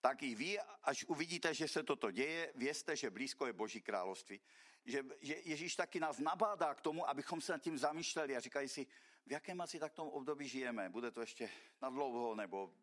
Tak 0.00 0.22
i 0.22 0.34
vy, 0.34 0.58
až 0.82 1.04
uvidíte, 1.04 1.54
že 1.54 1.68
se 1.68 1.82
toto 1.82 2.10
děje, 2.10 2.52
vězte, 2.54 2.96
že 2.96 3.10
blízko 3.10 3.46
je 3.46 3.52
Boží 3.52 3.80
království. 3.80 4.40
Že, 4.84 5.02
že 5.20 5.36
Ježíš 5.44 5.76
taky 5.76 6.00
nás 6.00 6.18
nabádá 6.18 6.74
k 6.74 6.80
tomu, 6.80 7.08
abychom 7.08 7.40
se 7.40 7.52
nad 7.52 7.62
tím 7.62 7.78
zamýšleli 7.78 8.36
a 8.36 8.40
říkají 8.40 8.68
si, 8.68 8.86
v 9.26 9.32
jakém 9.32 9.60
asi 9.60 9.78
tak 9.78 9.92
tom 9.92 10.08
období 10.08 10.48
žijeme. 10.48 10.88
Bude 10.88 11.10
to 11.10 11.20
ještě 11.20 11.50
na 11.82 11.90
dlouho, 11.90 12.34
nebo 12.34 12.74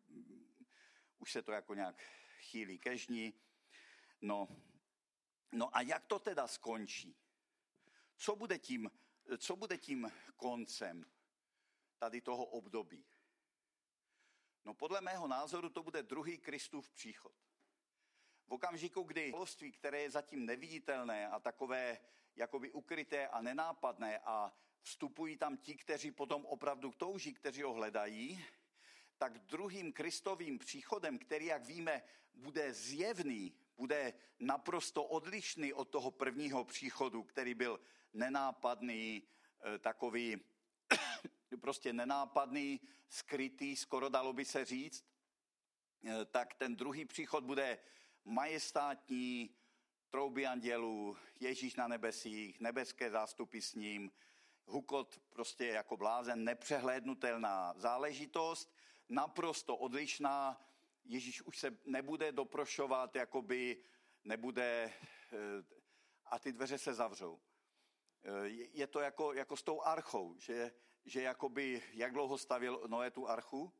už 1.18 1.32
se 1.32 1.42
to 1.42 1.52
jako 1.52 1.74
nějak 1.74 2.02
chýlí 2.40 2.78
kežní. 2.78 3.34
No, 4.20 4.48
no 5.52 5.76
a 5.76 5.80
jak 5.80 6.06
to 6.06 6.18
teda 6.18 6.46
skončí? 6.46 7.16
Co 8.18 8.36
bude 8.36 8.58
tím, 8.58 8.90
co 9.38 9.56
bude 9.56 9.78
tím 9.78 10.12
koncem 10.36 11.04
tady 11.98 12.20
toho 12.20 12.44
období? 12.44 13.06
No 14.64 14.74
podle 14.74 15.00
mého 15.00 15.28
názoru 15.28 15.70
to 15.70 15.82
bude 15.82 16.02
druhý 16.02 16.38
Kristův 16.38 16.90
příchod. 16.90 17.32
V 18.46 18.52
okamžiku, 18.52 19.02
kdy 19.02 19.30
království, 19.30 19.72
které 19.72 20.02
je 20.02 20.10
zatím 20.10 20.46
neviditelné 20.46 21.28
a 21.28 21.40
takové 21.40 21.98
jakoby 22.36 22.72
ukryté 22.72 23.28
a 23.28 23.42
nenápadné 23.42 24.18
a 24.18 24.52
vstupují 24.80 25.36
tam 25.36 25.56
ti, 25.56 25.76
kteří 25.76 26.10
potom 26.10 26.46
opravdu 26.46 26.92
touží, 26.92 27.34
kteří 27.34 27.62
ho 27.62 27.72
hledají, 27.72 28.44
tak 29.18 29.38
druhým 29.38 29.92
Kristovým 29.92 30.58
příchodem, 30.58 31.18
který, 31.18 31.46
jak 31.46 31.64
víme, 31.64 32.02
bude 32.34 32.74
zjevný, 32.74 33.54
bude 33.78 34.14
naprosto 34.38 35.04
odlišný 35.04 35.72
od 35.72 35.88
toho 35.88 36.10
prvního 36.10 36.64
příchodu, 36.64 37.22
který 37.22 37.54
byl 37.54 37.80
nenápadný, 38.12 39.22
eh, 39.22 39.78
takový 39.78 40.36
prostě 41.60 41.92
nenápadný, 41.92 42.80
skrytý, 43.08 43.76
skoro 43.76 44.08
dalo 44.08 44.32
by 44.32 44.44
se 44.44 44.64
říct, 44.64 45.04
eh, 46.04 46.24
tak 46.24 46.54
ten 46.54 46.76
druhý 46.76 47.04
příchod 47.04 47.44
bude 47.44 47.78
majestátní, 48.24 49.54
trouby 50.10 50.46
andělů, 50.46 51.16
Ježíš 51.40 51.74
na 51.74 51.88
nebesích, 51.88 52.60
nebeské 52.60 53.10
zástupy 53.10 53.60
s 53.60 53.74
ním, 53.74 54.10
hukot 54.66 55.20
prostě 55.30 55.66
jako 55.66 55.96
blázen, 55.96 56.44
nepřehlédnutelná 56.44 57.74
záležitost, 57.76 58.74
naprosto 59.08 59.76
odlišná. 59.76 60.60
Ježíš 61.08 61.42
už 61.42 61.58
se 61.58 61.78
nebude 61.84 62.32
doprošovat, 62.32 63.16
jakoby 63.16 63.84
nebude, 64.24 64.92
eh, 65.32 65.38
a 66.24 66.38
ty 66.38 66.52
dveře 66.52 66.78
se 66.78 66.94
zavřou. 66.94 67.40
Eh, 68.22 68.48
je 68.48 68.86
to 68.86 69.00
jako, 69.00 69.32
jako 69.32 69.56
s 69.56 69.62
tou 69.62 69.82
archou, 69.82 70.38
že, 70.38 70.74
že 71.04 71.22
jakoby, 71.22 71.82
jak 71.92 72.12
dlouho 72.12 72.38
stavil 72.38 72.84
Noé 72.86 73.10
tu 73.10 73.28
archu? 73.28 73.72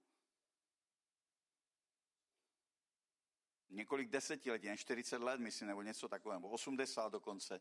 Několik 3.68 4.08
desetiletí, 4.08 4.68
40 4.76 5.22
let, 5.22 5.40
myslím, 5.40 5.68
nebo 5.68 5.82
něco 5.82 6.08
takového, 6.08 6.40
nebo 6.40 6.48
80 6.48 7.08
dokonce. 7.08 7.60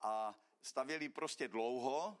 A 0.00 0.40
stavěli 0.62 1.08
prostě 1.08 1.48
dlouho 1.48 2.20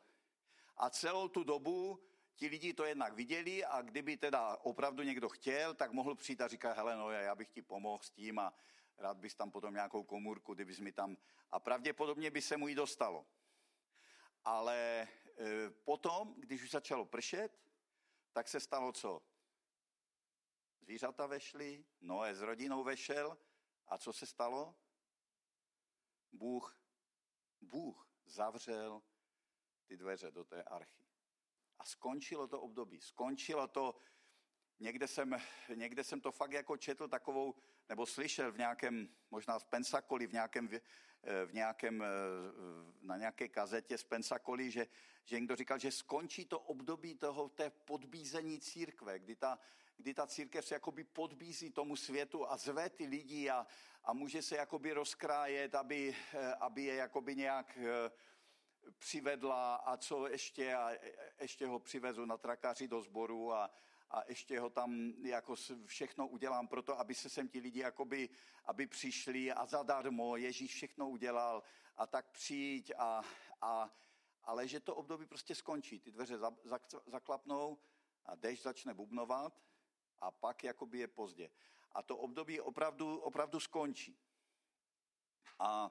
a 0.76 0.90
celou 0.90 1.28
tu 1.28 1.44
dobu 1.44 2.09
ti 2.40 2.48
lidi 2.48 2.74
to 2.74 2.84
jednak 2.84 3.12
viděli 3.12 3.64
a 3.64 3.82
kdyby 3.82 4.16
teda 4.16 4.56
opravdu 4.56 5.02
někdo 5.02 5.28
chtěl, 5.28 5.74
tak 5.74 5.92
mohl 5.92 6.14
přijít 6.14 6.40
a 6.40 6.48
říkat, 6.48 6.76
hele, 6.76 6.96
no 6.96 7.10
já 7.10 7.34
bych 7.34 7.48
ti 7.48 7.62
pomohl 7.62 8.02
s 8.02 8.10
tím 8.10 8.38
a 8.38 8.54
rád 8.98 9.16
bys 9.16 9.34
tam 9.34 9.50
potom 9.50 9.74
nějakou 9.74 10.02
komůrku, 10.02 10.54
kdybys 10.54 10.80
mi 10.80 10.92
tam... 10.92 11.16
A 11.50 11.60
pravděpodobně 11.60 12.30
by 12.30 12.42
se 12.42 12.56
mu 12.56 12.68
jí 12.68 12.74
dostalo. 12.74 13.26
Ale 14.44 15.08
e, 15.38 15.70
potom, 15.70 16.34
když 16.38 16.62
už 16.62 16.70
začalo 16.70 17.04
pršet, 17.04 17.60
tak 18.32 18.48
se 18.48 18.60
stalo 18.60 18.92
co? 18.92 19.22
Zvířata 20.80 21.26
vešly, 21.26 21.84
Noé 22.00 22.34
s 22.34 22.40
rodinou 22.40 22.84
vešel 22.84 23.38
a 23.88 23.98
co 23.98 24.12
se 24.12 24.26
stalo? 24.26 24.74
Bůh, 26.32 26.76
Bůh 27.60 28.08
zavřel 28.24 29.02
ty 29.84 29.96
dveře 29.96 30.30
do 30.30 30.44
té 30.44 30.62
archy. 30.62 31.09
A 31.80 31.84
skončilo 31.84 32.46
to 32.46 32.60
období. 32.60 33.00
Skončilo 33.00 33.68
to, 33.68 33.96
někde 34.80 35.08
jsem, 35.08 35.36
někde 35.74 36.04
jsem 36.04 36.20
to 36.20 36.32
fakt 36.32 36.52
jako 36.52 36.76
četl 36.76 37.08
takovou, 37.08 37.54
nebo 37.88 38.06
slyšel 38.06 38.52
v 38.52 38.58
nějakém, 38.58 39.08
možná 39.30 39.58
z 39.58 39.64
Pensacoli, 39.64 40.26
v 40.26 40.32
nějakém, 40.32 40.68
eh, 40.72 41.46
v 41.46 41.54
nějakém, 41.54 42.02
eh, 42.02 42.06
na 43.02 43.16
nějaké 43.16 43.48
kazetě 43.48 43.98
z 43.98 44.04
Pensacoli, 44.04 44.70
že, 44.70 44.86
že 45.24 45.40
někdo 45.40 45.56
říkal, 45.56 45.78
že 45.78 45.90
skončí 45.90 46.44
to 46.44 46.60
období 46.60 47.14
toho, 47.14 47.48
té 47.48 47.70
podbízení 47.70 48.60
církve, 48.60 49.18
kdy 49.18 49.36
ta, 49.36 49.58
kdy 49.96 50.14
ta 50.14 50.26
církev 50.26 50.66
se 50.66 50.74
jakoby 50.74 51.04
podbízí 51.04 51.70
tomu 51.70 51.96
světu 51.96 52.50
a 52.50 52.56
zve 52.56 52.90
ty 52.90 53.06
lidi 53.06 53.50
a, 53.50 53.66
a 54.04 54.12
může 54.12 54.42
se 54.42 54.56
jakoby 54.56 54.92
rozkrájet, 54.92 55.74
aby, 55.74 56.16
eh, 56.34 56.54
aby 56.54 56.82
je 56.84 56.94
jakoby 56.94 57.36
nějak 57.36 57.78
přivedla 58.98 59.74
a 59.74 59.96
co 59.96 60.28
ještě 60.28 60.74
a 60.74 60.90
ještě 61.40 61.66
ho 61.66 61.78
přivezu 61.78 62.24
na 62.24 62.36
trakaři 62.36 62.88
do 62.88 63.00
sboru 63.00 63.52
a, 63.52 63.70
a 64.10 64.22
ještě 64.28 64.60
ho 64.60 64.70
tam 64.70 65.12
jako 65.22 65.54
všechno 65.86 66.28
udělám 66.28 66.68
pro 66.68 66.82
to, 66.82 66.98
aby 66.98 67.14
se 67.14 67.28
sem 67.28 67.48
ti 67.48 67.60
lidi 67.60 67.80
jakoby, 67.80 68.28
aby 68.64 68.86
přišli 68.86 69.52
a 69.52 69.66
zadarmo 69.66 70.36
Ježíš 70.36 70.74
všechno 70.74 71.08
udělal 71.08 71.62
a 71.96 72.06
tak 72.06 72.30
přijď 72.30 72.92
a, 72.98 73.22
a 73.60 73.90
ale 74.44 74.68
že 74.68 74.80
to 74.80 74.94
období 74.94 75.26
prostě 75.26 75.54
skončí. 75.54 76.00
Ty 76.00 76.10
dveře 76.10 76.38
za, 76.38 76.56
za, 76.64 76.80
zaklapnou 77.06 77.78
a 78.26 78.34
dešť 78.34 78.62
začne 78.62 78.94
bubnovat 78.94 79.62
a 80.18 80.30
pak 80.30 80.64
jakoby 80.64 80.98
je 80.98 81.08
pozdě. 81.08 81.50
A 81.92 82.02
to 82.02 82.18
období 82.18 82.60
opravdu, 82.60 83.18
opravdu 83.18 83.60
skončí. 83.60 84.18
A 85.58 85.90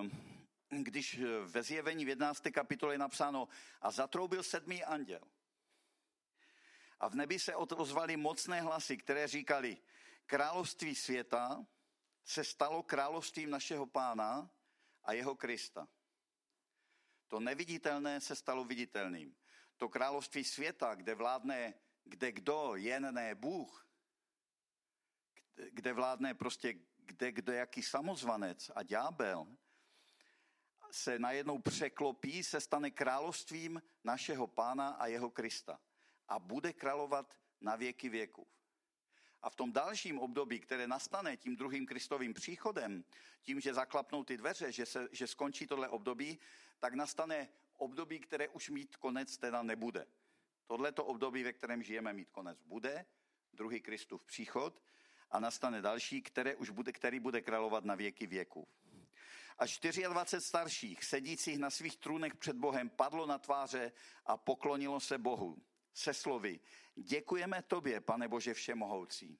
um, 0.00 0.35
když 0.70 1.20
ve 1.44 1.62
zjevení 1.62 2.04
v 2.04 2.08
11. 2.08 2.42
kapitole 2.52 2.94
je 2.94 2.98
napsáno 2.98 3.48
a 3.80 3.90
zatroubil 3.90 4.42
sedmý 4.42 4.84
anděl. 4.84 5.20
A 7.00 7.08
v 7.08 7.14
nebi 7.14 7.38
se 7.38 7.54
ozvaly 7.54 8.16
mocné 8.16 8.60
hlasy, 8.60 8.96
které 8.96 9.28
říkali, 9.28 9.78
království 10.26 10.94
světa 10.94 11.66
se 12.24 12.44
stalo 12.44 12.82
královstvím 12.82 13.50
našeho 13.50 13.86
pána 13.86 14.50
a 15.04 15.12
jeho 15.12 15.36
Krista. 15.36 15.88
To 17.28 17.40
neviditelné 17.40 18.20
se 18.20 18.36
stalo 18.36 18.64
viditelným. 18.64 19.36
To 19.76 19.88
království 19.88 20.44
světa, 20.44 20.94
kde 20.94 21.14
vládne 21.14 21.74
kde 22.06 22.32
kdo, 22.32 22.76
jen 22.76 23.14
ne 23.14 23.34
Bůh, 23.34 23.86
kde 25.70 25.92
vládne 25.92 26.34
prostě 26.34 26.74
kde 26.98 27.32
kdo 27.32 27.52
jaký 27.52 27.82
samozvanec 27.82 28.70
a 28.74 28.82
ďábel, 28.82 29.46
se 30.90 31.18
najednou 31.18 31.58
překlopí, 31.58 32.44
se 32.44 32.60
stane 32.60 32.90
královstvím 32.90 33.82
našeho 34.04 34.46
pána 34.46 34.88
a 34.88 35.06
jeho 35.06 35.30
Krista. 35.30 35.80
A 36.28 36.38
bude 36.38 36.72
královat 36.72 37.34
na 37.60 37.76
věky 37.76 38.08
věků. 38.08 38.46
A 39.42 39.50
v 39.50 39.56
tom 39.56 39.72
dalším 39.72 40.18
období, 40.18 40.60
které 40.60 40.86
nastane 40.86 41.36
tím 41.36 41.56
druhým 41.56 41.86
Kristovým 41.86 42.34
příchodem, 42.34 43.04
tím, 43.42 43.60
že 43.60 43.74
zaklapnou 43.74 44.24
ty 44.24 44.36
dveře, 44.36 44.72
že, 44.72 44.86
se, 44.86 45.08
že 45.12 45.26
skončí 45.26 45.66
tohle 45.66 45.88
období, 45.88 46.38
tak 46.78 46.94
nastane 46.94 47.48
období, 47.76 48.20
které 48.20 48.48
už 48.48 48.70
mít 48.70 48.96
konec 48.96 49.38
teda 49.38 49.62
nebude. 49.62 50.06
Tohleto 50.66 51.04
období, 51.04 51.42
ve 51.42 51.52
kterém 51.52 51.82
žijeme, 51.82 52.12
mít 52.12 52.30
konec 52.30 52.62
bude, 52.62 53.06
druhý 53.52 53.80
Kristův 53.80 54.24
příchod 54.24 54.82
a 55.30 55.40
nastane 55.40 55.82
další, 55.82 56.22
které 56.22 56.56
už 56.56 56.70
bude, 56.70 56.92
který 56.92 57.20
bude 57.20 57.40
královat 57.40 57.84
na 57.84 57.94
věky 57.94 58.26
věků. 58.26 58.68
A 59.58 59.64
24 59.64 60.40
starších, 60.40 61.04
sedících 61.04 61.58
na 61.58 61.70
svých 61.70 61.96
trůnech 61.96 62.34
před 62.34 62.56
Bohem, 62.56 62.90
padlo 62.90 63.26
na 63.26 63.38
tváře 63.38 63.92
a 64.24 64.36
poklonilo 64.36 65.00
se 65.00 65.18
Bohu 65.18 65.62
se 65.94 66.14
slovy, 66.14 66.60
děkujeme 66.94 67.62
tobě, 67.62 68.00
pane 68.00 68.28
Bože 68.28 68.54
všemohoucí, 68.54 69.38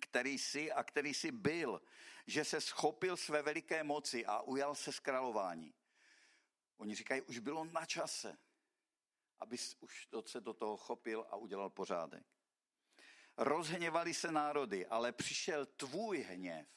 který 0.00 0.38
jsi 0.38 0.72
a 0.72 0.82
který 0.82 1.14
jsi 1.14 1.32
byl, 1.32 1.82
že 2.26 2.44
se 2.44 2.60
schopil 2.60 3.16
své 3.16 3.42
veliké 3.42 3.84
moci 3.84 4.26
a 4.26 4.40
ujal 4.40 4.74
se 4.74 4.92
z 4.92 5.00
králování. 5.00 5.74
Oni 6.76 6.94
říkají, 6.94 7.22
už 7.22 7.38
bylo 7.38 7.64
na 7.64 7.86
čase, 7.86 8.38
aby 9.40 9.56
už 9.80 10.08
se 10.26 10.40
do 10.40 10.54
toho 10.54 10.76
chopil 10.76 11.26
a 11.30 11.36
udělal 11.36 11.70
pořádek. 11.70 12.26
Rozhněvali 13.36 14.14
se 14.14 14.32
národy, 14.32 14.86
ale 14.86 15.12
přišel 15.12 15.66
tvůj 15.66 16.18
hněv, 16.18 16.68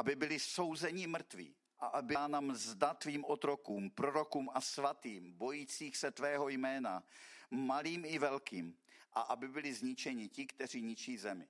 aby 0.00 0.16
byli 0.16 0.40
souzení 0.40 1.06
mrtví 1.06 1.56
a 1.78 1.86
aby 1.86 2.14
nám 2.14 2.54
zda 2.54 2.94
tvým 2.94 3.24
otrokům, 3.24 3.90
prorokům 3.90 4.50
a 4.54 4.60
svatým, 4.60 5.32
bojících 5.32 5.96
se 5.96 6.10
tvého 6.10 6.48
jména, 6.48 7.04
malým 7.50 8.04
i 8.04 8.18
velkým, 8.18 8.78
a 9.12 9.20
aby 9.20 9.48
byli 9.48 9.74
zničeni 9.74 10.28
ti, 10.28 10.46
kteří 10.46 10.82
ničí 10.82 11.18
zemi. 11.18 11.48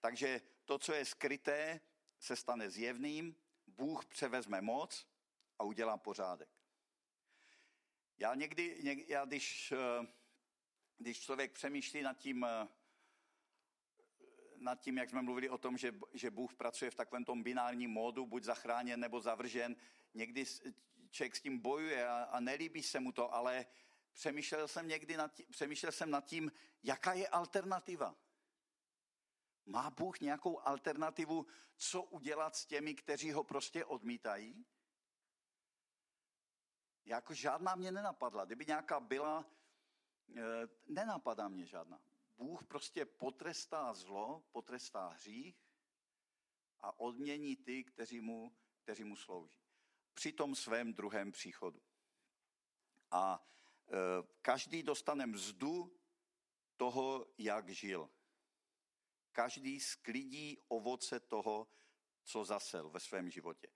Takže 0.00 0.40
to, 0.64 0.78
co 0.78 0.92
je 0.92 1.04
skryté, 1.04 1.80
se 2.18 2.36
stane 2.36 2.70
zjevným, 2.70 3.36
Bůh 3.66 4.04
převezme 4.04 4.60
moc 4.60 5.06
a 5.58 5.64
udělá 5.64 5.96
pořádek. 5.96 6.48
Já 8.18 8.34
někdy, 8.34 8.78
někdy 8.82 9.04
já 9.08 9.24
když, 9.24 9.72
eh, 9.72 10.06
když 10.98 11.20
člověk 11.20 11.52
přemýšlí 11.52 12.02
nad 12.02 12.18
tím, 12.18 12.44
eh, 12.44 12.68
nad 14.58 14.80
tím, 14.80 14.98
jak 14.98 15.10
jsme 15.10 15.22
mluvili 15.22 15.48
o 15.48 15.58
tom, 15.58 15.76
že, 15.76 15.94
že 16.14 16.30
Bůh 16.30 16.54
pracuje 16.54 16.90
v 16.90 16.94
takovém 16.94 17.24
tom 17.24 17.42
binárním 17.42 17.90
módu, 17.90 18.26
buď 18.26 18.44
zachráněn 18.44 19.00
nebo 19.00 19.20
zavržen, 19.20 19.76
někdy 20.14 20.44
člověk 21.10 21.36
s 21.36 21.40
tím 21.40 21.58
bojuje 21.58 22.08
a, 22.08 22.22
a 22.22 22.40
nelíbí 22.40 22.82
se 22.82 23.00
mu 23.00 23.12
to, 23.12 23.34
ale 23.34 23.66
přemýšlel 24.12 24.68
jsem 24.68 24.88
někdy 24.88 25.16
nad 25.16 25.34
tím, 25.34 25.46
přemýšlel 25.50 25.92
jsem 25.92 26.10
nad 26.10 26.24
tím, 26.24 26.52
jaká 26.82 27.12
je 27.12 27.28
alternativa. 27.28 28.16
Má 29.66 29.90
Bůh 29.90 30.20
nějakou 30.20 30.60
alternativu, 30.60 31.46
co 31.76 32.02
udělat 32.02 32.56
s 32.56 32.66
těmi, 32.66 32.94
kteří 32.94 33.32
ho 33.32 33.44
prostě 33.44 33.84
odmítají? 33.84 34.66
Jako 37.04 37.34
žádná 37.34 37.74
mě 37.74 37.92
nenapadla. 37.92 38.44
Kdyby 38.44 38.66
nějaká 38.66 39.00
byla, 39.00 39.46
eh, 40.36 40.42
nenapadá 40.86 41.48
mě 41.48 41.66
žádná. 41.66 42.00
Bůh 42.36 42.64
prostě 42.64 43.04
potrestá 43.04 43.94
zlo, 43.94 44.44
potrestá 44.52 45.08
hřích 45.08 45.56
a 46.80 47.00
odmění 47.00 47.56
ty, 47.56 47.84
kteří 47.84 48.20
mu, 48.20 48.56
kteří 48.82 49.04
mu 49.04 49.16
slouží. 49.16 49.60
Při 50.14 50.32
tom 50.32 50.54
svém 50.54 50.94
druhém 50.94 51.32
příchodu. 51.32 51.82
A 53.10 53.46
e, 53.88 53.92
každý 54.42 54.82
dostane 54.82 55.26
mzdu 55.26 55.98
toho, 56.76 57.26
jak 57.38 57.68
žil. 57.68 58.10
Každý 59.32 59.80
sklidí 59.80 60.58
ovoce 60.68 61.20
toho, 61.20 61.68
co 62.24 62.44
zasel 62.44 62.90
ve 62.90 63.00
svém 63.00 63.30
životě. 63.30 63.68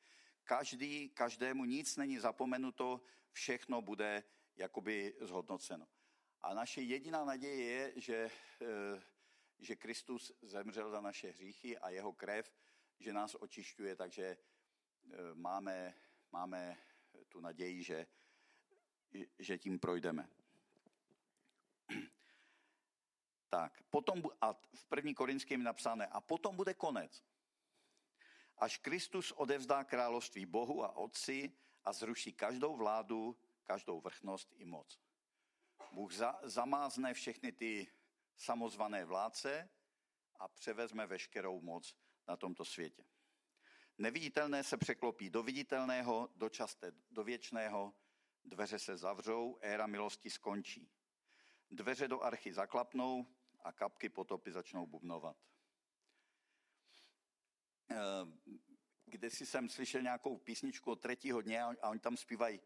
Každý, 0.44 1.08
každému 1.08 1.64
nic 1.64 1.96
není 1.96 2.18
zapomenuto, 2.18 3.00
všechno 3.32 3.82
bude 3.82 4.24
jakoby 4.56 5.14
zhodnoceno. 5.20 5.88
A 6.42 6.54
naše 6.54 6.82
jediná 6.82 7.24
naděje 7.24 7.64
je, 7.64 7.92
že, 7.96 8.30
eh, 8.60 9.02
že 9.58 9.76
Kristus 9.76 10.32
zemřel 10.42 10.90
za 10.90 11.00
naše 11.00 11.30
hříchy 11.30 11.78
a 11.78 11.90
jeho 11.90 12.12
krev, 12.12 12.52
že 12.98 13.12
nás 13.12 13.34
očišťuje, 13.34 13.96
takže 13.96 14.24
eh, 14.24 14.38
máme, 15.34 15.94
máme 16.32 16.78
tu 17.28 17.40
naději, 17.40 17.82
že, 17.82 18.06
že 19.38 19.58
tím 19.58 19.78
projdeme. 19.78 20.28
Tak, 23.50 23.82
potom, 23.90 24.22
a 24.40 24.52
v 24.52 24.84
první 24.84 25.14
korinském 25.14 25.62
napsané, 25.62 26.06
a 26.06 26.20
potom 26.20 26.56
bude 26.56 26.74
konec. 26.74 27.24
Až 28.58 28.78
Kristus 28.78 29.32
odevzdá 29.32 29.84
království 29.84 30.46
Bohu 30.46 30.84
a 30.84 30.96
Otci 30.96 31.52
a 31.84 31.92
zruší 31.92 32.32
každou 32.32 32.76
vládu, 32.76 33.36
každou 33.64 34.00
vrchnost 34.00 34.52
i 34.56 34.64
moc. 34.64 35.00
Bůh 35.92 36.12
za, 36.12 36.40
zamázne 36.42 37.14
všechny 37.14 37.52
ty 37.52 37.92
samozvané 38.36 39.04
vládce 39.04 39.70
a 40.36 40.48
převezme 40.48 41.06
veškerou 41.06 41.60
moc 41.60 41.96
na 42.28 42.36
tomto 42.36 42.64
světě. 42.64 43.04
Neviditelné 43.98 44.64
se 44.64 44.76
překlopí 44.76 45.30
do 45.30 45.42
viditelného, 45.42 46.28
dočasté 46.36 46.92
do 47.10 47.24
věčného, 47.24 47.94
dveře 48.44 48.78
se 48.78 48.96
zavřou, 48.96 49.58
éra 49.60 49.86
milosti 49.86 50.30
skončí. 50.30 50.90
Dveře 51.70 52.08
do 52.08 52.20
archy 52.20 52.52
zaklapnou 52.52 53.26
a 53.60 53.72
kapky 53.72 54.08
potopy 54.08 54.52
začnou 54.52 54.86
bubnovat. 54.86 55.36
Eh, 57.90 57.96
Kde 59.04 59.30
si 59.30 59.46
jsem 59.46 59.68
slyšel 59.68 60.02
nějakou 60.02 60.38
písničku 60.38 60.90
od 60.90 61.00
třetího 61.00 61.40
dně 61.40 61.62
a 61.62 61.88
oni 61.88 62.00
tam 62.00 62.16
zpívají 62.16 62.60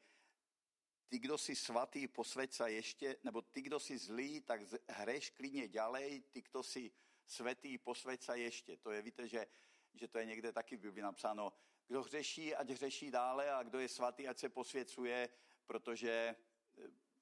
ty, 1.14 1.18
kdo 1.18 1.38
si 1.38 1.54
svatý, 1.54 2.08
posveď 2.08 2.52
sa 2.52 2.66
ještě, 2.66 3.16
nebo 3.22 3.42
ty, 3.42 3.62
kdo 3.62 3.80
si 3.80 3.98
zlý, 3.98 4.40
tak 4.40 4.60
hreš 4.88 5.30
klidně 5.30 5.68
ďalej, 5.68 6.20
ty, 6.20 6.42
kdo 6.42 6.62
si 6.62 6.90
svatý, 7.26 7.78
posveď 7.78 8.22
sa 8.22 8.34
ještě. 8.34 8.76
To 8.76 8.90
je, 8.90 9.02
víte, 9.02 9.28
že, 9.28 9.46
že 9.94 10.08
to 10.08 10.18
je 10.18 10.26
někde 10.26 10.52
taky 10.52 10.76
by 10.76 11.02
napsáno, 11.02 11.52
kdo 11.86 12.02
hřeší, 12.02 12.54
ať 12.54 12.70
hřeší 12.70 13.10
dále 13.10 13.52
a 13.52 13.62
kdo 13.62 13.78
je 13.78 13.88
svatý, 13.88 14.28
ať 14.28 14.38
se 14.38 14.48
posvěcuje, 14.48 15.28
protože, 15.66 16.36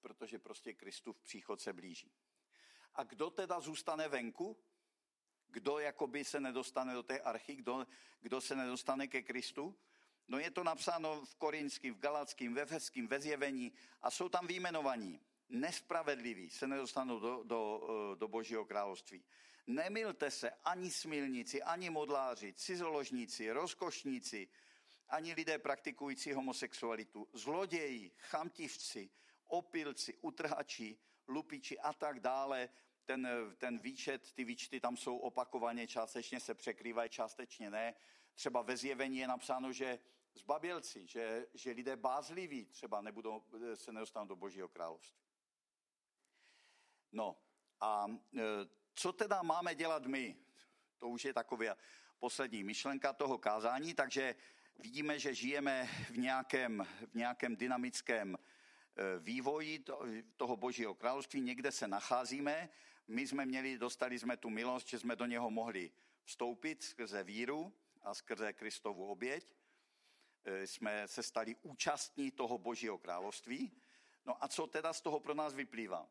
protože 0.01 0.39
prostě 0.39 0.73
Kristův 0.73 1.21
příchod 1.21 1.61
se 1.61 1.73
blíží. 1.73 2.13
A 2.95 3.05
kdo 3.05 3.31
teda 3.31 3.61
zůstane 3.61 4.09
venku? 4.09 4.57
Kdo 5.49 5.79
jakoby 5.79 6.25
se 6.25 6.41
nedostane 6.41 6.95
do 6.95 7.03
té 7.03 7.21
archy? 7.21 7.57
Kdo, 7.57 7.87
kdo 8.21 8.41
se 8.41 8.57
nedostane 8.57 9.07
ke 9.07 9.23
Kristu? 9.23 9.77
No 10.33 10.39
je 10.39 10.51
to 10.51 10.65
napsáno 10.65 11.25
v 11.25 11.35
Korinském, 11.35 11.95
v 11.95 11.99
Galackém, 11.99 12.55
ve 12.55 12.67
Feském, 12.67 13.07
ve 13.07 13.21
Zjevení 13.21 13.73
a 14.03 14.11
jsou 14.11 14.29
tam 14.29 14.47
výjmenovaní. 14.47 15.21
Nespravedliví 15.49 16.51
se 16.51 16.67
nedostanou 16.67 17.21
do, 17.21 17.43
do, 17.45 17.89
eh, 18.13 18.17
do 18.17 18.29
Božího 18.29 18.65
království. 18.65 19.25
Nemilte 19.67 20.31
se 20.31 20.51
ani 20.65 20.91
smilníci, 20.91 21.63
ani 21.63 21.91
modláři, 21.91 22.53
cizoložníci, 22.53 23.51
rozkošníci, 23.51 24.49
ani 25.09 25.35
lidé 25.35 25.59
praktikující 25.59 26.33
homosexualitu, 26.33 27.29
zloději, 27.33 28.11
chamtivci, 28.19 29.11
opilci, 29.49 30.15
utrhači, 30.21 30.99
lupiči 31.29 31.79
a 31.79 31.93
tak 31.93 32.21
dále. 32.21 32.69
Ten, 33.05 33.29
ten 33.59 33.79
výčet, 33.79 34.33
ty 34.33 34.45
výčty 34.45 34.81
tam 34.81 34.97
jsou 34.97 35.17
opakovaně, 35.17 35.87
částečně 35.87 36.41
se 36.41 36.55
překrývají, 36.55 37.11
částečně 37.11 37.71
ne. 37.71 37.95
Třeba 38.35 38.63
ve 38.63 38.77
zjevení 38.77 39.19
je 39.19 39.29
napsáno, 39.29 39.73
že 39.73 39.99
zbabělci, 40.35 41.07
že, 41.07 41.47
že 41.55 41.71
lidé 41.71 41.97
bázliví 41.97 42.65
třeba 42.65 43.01
nebudou, 43.01 43.43
se 43.75 43.93
nedostanou 43.93 44.27
do 44.27 44.37
Božího 44.37 44.69
království. 44.69 45.23
No 47.13 47.37
a 47.81 48.07
e, 48.37 48.43
co 48.95 49.13
teda 49.13 49.43
máme 49.43 49.75
dělat 49.75 50.07
my? 50.07 50.37
To 50.99 51.09
už 51.09 51.25
je 51.25 51.35
taková 51.35 51.77
poslední 52.19 52.65
myšlenka 52.65 53.13
toho 53.13 53.39
kázání, 53.39 53.95
takže 53.95 54.35
vidíme, 54.79 55.19
že 55.19 55.35
žijeme 55.35 55.89
v 56.11 56.19
nějakém, 56.19 56.87
v 57.11 57.15
nějakém 57.15 57.57
dynamickém 57.57 58.35
e, 58.37 58.39
vývoji 59.19 59.85
toho 60.37 60.57
Božího 60.57 60.95
království, 60.95 61.41
někde 61.41 61.73
se 61.73 61.89
nacházíme. 61.89 62.69
My 63.09 63.27
jsme 63.27 63.47
měli, 63.47 63.79
dostali 63.79 64.19
jsme 64.19 64.37
tu 64.37 64.51
milost, 64.51 64.89
že 64.89 64.99
jsme 64.99 65.17
do 65.17 65.27
něho 65.27 65.51
mohli 65.51 65.91
vstoupit 66.25 66.83
skrze 66.83 67.25
víru 67.25 67.73
a 68.03 68.15
skrze 68.15 68.53
Kristovu 68.53 69.07
oběť. 69.07 69.55
E, 70.45 70.67
jsme 70.67 71.09
se 71.09 71.23
stali 71.23 71.57
účastní 71.63 72.31
toho 72.31 72.59
Božího 72.59 72.99
království. 72.99 73.83
No 74.25 74.45
a 74.45 74.49
co 74.49 74.67
teda 74.67 74.93
z 74.93 75.01
toho 75.01 75.21
pro 75.21 75.35
nás 75.35 75.55
vyplývá? 75.55 76.09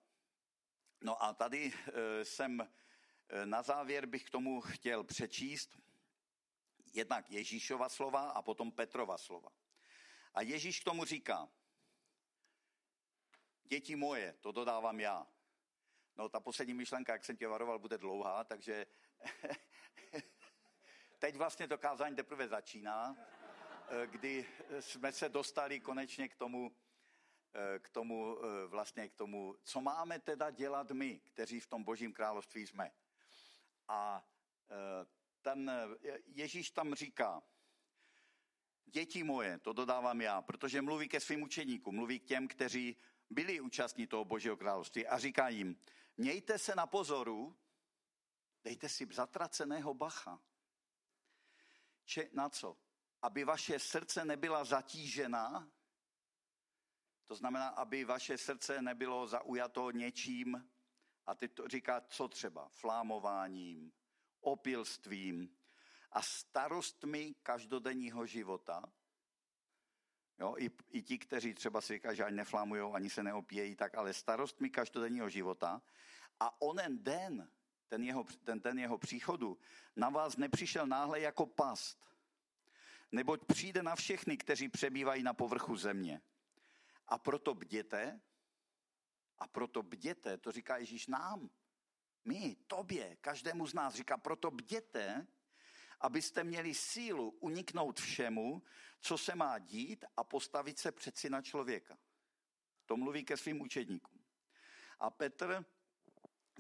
No 1.02 1.24
a 1.24 1.34
tady 1.34 1.74
e, 1.74 2.26
jsem 2.26 2.62
e, 2.62 3.46
na 3.46 3.62
závěr 3.62 4.06
bych 4.06 4.24
k 4.24 4.30
tomu 4.30 4.62
chtěl 4.62 5.04
přečíst 5.04 5.78
jednak 6.94 7.32
Ježíšova 7.32 7.90
slova 7.90 8.30
a 8.30 8.42
potom 8.42 8.72
Petrova 8.72 9.18
slova. 9.18 9.50
A 10.34 10.42
Ježíš 10.42 10.80
k 10.80 10.84
tomu 10.84 11.06
říká, 11.06 11.50
děti 13.64 13.96
moje, 13.96 14.34
to 14.34 14.52
dodávám 14.52 15.00
já. 15.00 15.28
No 16.16 16.30
ta 16.30 16.40
poslední 16.40 16.74
myšlenka, 16.74 17.14
jak 17.14 17.26
jsem 17.26 17.38
tě 17.38 17.48
varoval, 17.48 17.80
bude 17.80 17.98
dlouhá, 17.98 18.44
takže 18.44 18.86
teď 21.20 21.36
vlastně 21.36 21.68
to 21.68 21.78
kázání 21.78 22.16
teprve 22.16 22.48
začíná, 22.48 23.16
eh, 23.18 23.41
kdy 24.06 24.46
jsme 24.80 25.12
se 25.12 25.30
dostali 25.30 25.80
konečně 25.80 26.30
k 26.30 26.36
tomu, 26.36 26.76
eh, 27.54 27.80
k 27.80 27.90
tomu, 27.90 28.38
eh, 28.38 28.68
vlastně 28.68 29.10
k 29.10 29.16
tomu, 29.16 29.56
co 29.64 29.82
máme 29.82 30.20
teda 30.20 30.50
dělat 30.50 30.92
my, 30.92 31.20
kteří 31.20 31.60
v 31.60 31.68
tom 31.68 31.84
božím 31.84 32.14
království 32.14 32.68
jsme. 32.68 32.92
A 33.88 34.28
ten 35.42 35.72
Ježíš 36.26 36.72
tam 36.72 36.94
říká, 36.94 37.44
děti 38.86 39.24
moje, 39.24 39.60
to 39.60 39.74
dodávám 39.74 40.22
já, 40.22 40.42
protože 40.42 40.82
mluví 40.82 41.10
ke 41.10 41.20
svým 41.20 41.42
učeníkům, 41.42 41.96
mluví 41.96 42.20
k 42.20 42.26
těm, 42.26 42.48
kteří 42.48 42.98
byli 43.30 43.60
účastní 43.60 44.08
toho 44.08 44.26
božího 44.26 44.58
království 44.58 45.08
a 45.08 45.18
říká 45.18 45.50
jim, 45.50 45.76
mějte 46.18 46.60
se 46.60 46.76
na 46.76 46.88
pozoru, 46.88 47.58
dejte 48.64 48.90
si 48.90 49.08
zatraceného 49.12 49.94
bacha. 49.94 50.42
Če, 52.06 52.30
na 52.34 52.50
co? 52.50 52.78
Aby 53.22 53.44
vaše 53.44 53.80
srdce 53.80 54.26
nebyla 54.26 54.64
zatížena, 54.64 55.72
to 57.26 57.36
znamená, 57.36 57.68
aby 57.68 58.06
vaše 58.06 58.38
srdce 58.38 58.82
nebylo 58.82 59.28
zaujato 59.28 59.92
něčím, 59.92 60.72
a 61.26 61.36
teď 61.36 61.54
to 61.54 61.68
říká, 61.68 62.02
co 62.02 62.28
třeba, 62.28 62.70
flámováním, 62.70 63.92
opilstvím 64.42 65.58
a 66.12 66.22
starostmi 66.22 67.34
každodenního 67.44 68.26
života. 68.26 68.84
Jo, 70.40 70.56
i, 70.58 70.72
I 70.90 71.02
ti, 71.02 71.18
kteří 71.18 71.54
třeba 71.54 71.82
si 71.82 71.94
říkají, 71.94 72.18
že 72.18 72.24
ani 72.24 72.36
neflámujou, 72.36 72.94
ani 72.94 73.10
se 73.10 73.24
neopějí, 73.24 73.76
tak 73.76 73.96
ale 73.96 74.14
starostmi 74.14 74.70
každodenního 74.70 75.30
života. 75.30 75.82
A 76.40 76.62
onen 76.62 77.04
den, 77.04 77.52
ten 77.88 78.04
jeho, 78.04 78.24
ten, 78.24 78.60
ten 78.60 78.80
jeho 78.80 78.98
příchodu, 78.98 79.58
na 79.96 80.10
vás 80.10 80.38
nepřišel 80.38 80.88
náhle 80.88 81.20
jako 81.20 81.46
past, 81.46 82.11
neboť 83.12 83.46
přijde 83.46 83.84
na 83.84 83.96
všechny, 83.96 84.38
kteří 84.38 84.70
přebývají 84.70 85.24
na 85.24 85.34
povrchu 85.34 85.76
země. 85.76 86.22
A 87.08 87.18
proto 87.18 87.54
bděte, 87.54 88.22
a 89.38 89.48
proto 89.48 89.84
bděte, 89.84 90.38
to 90.38 90.52
říká 90.52 90.78
Ježíš 90.78 91.08
nám, 91.08 91.50
my, 92.26 92.56
tobě, 92.68 93.18
každému 93.22 93.68
z 93.68 93.74
nás 93.74 93.96
říká, 93.96 94.18
proto 94.18 94.52
bděte, 94.52 95.28
abyste 96.00 96.44
měli 96.44 96.74
sílu 96.74 97.30
uniknout 97.30 98.00
všemu, 98.00 98.64
co 99.02 99.18
se 99.18 99.36
má 99.36 99.60
dít 99.60 100.06
a 100.18 100.24
postavit 100.24 100.80
se 100.80 100.92
přeci 100.92 101.30
na 101.30 101.42
člověka. 101.42 101.98
To 102.86 102.98
mluví 102.98 103.26
ke 103.26 103.38
svým 103.38 103.62
učedníkům. 103.62 104.24
A 105.00 105.10
Petr 105.10 105.66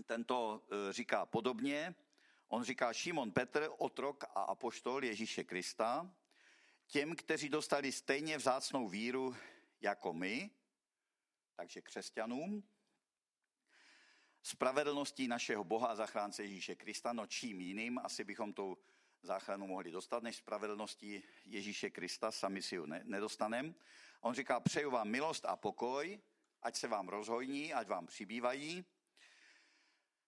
tento 0.06 0.64
e, 0.90 0.94
říká 0.94 1.26
podobně. 1.26 1.96
On 2.48 2.64
říká 2.64 2.94
Šimon 2.94 3.32
Petr, 3.32 3.70
otrok 3.78 4.24
a 4.24 4.28
apoštol 4.28 5.04
Ježíše 5.04 5.44
Krista, 5.44 6.14
těm, 6.91 7.15
kteří 7.15 7.49
dostali 7.49 7.91
stejně 7.91 8.38
vzácnou 8.38 8.88
víru 8.88 9.36
jako 9.82 10.13
my, 10.13 10.49
takže 11.56 11.82
křesťanům, 11.82 12.63
spravedlností 14.43 15.27
našeho 15.27 15.63
Boha 15.63 15.88
a 15.88 15.95
zachránce 15.95 16.43
Ježíše 16.43 16.75
Krista, 16.75 17.13
no 17.13 17.27
čím 17.27 17.62
jiným, 17.62 17.99
asi 18.04 18.23
bychom 18.23 18.54
tou 18.54 18.77
záchranu 19.21 19.67
mohli 19.67 19.91
dostat, 19.91 20.23
než 20.23 20.36
spravedlností 20.36 21.23
Ježíše 21.45 21.89
Krista, 21.89 22.32
sami 22.32 22.62
si 22.62 22.75
ji 22.75 22.82
nedostaneme. 23.04 23.73
On 24.21 24.34
říká, 24.34 24.60
přeju 24.60 24.91
vám 24.91 25.10
milost 25.10 25.45
a 25.45 25.56
pokoj, 25.56 26.19
ať 26.62 26.75
se 26.75 26.88
vám 26.88 27.08
rozhojní, 27.08 27.73
ať 27.73 27.88
vám 27.88 28.08
přibývají, 28.08 28.86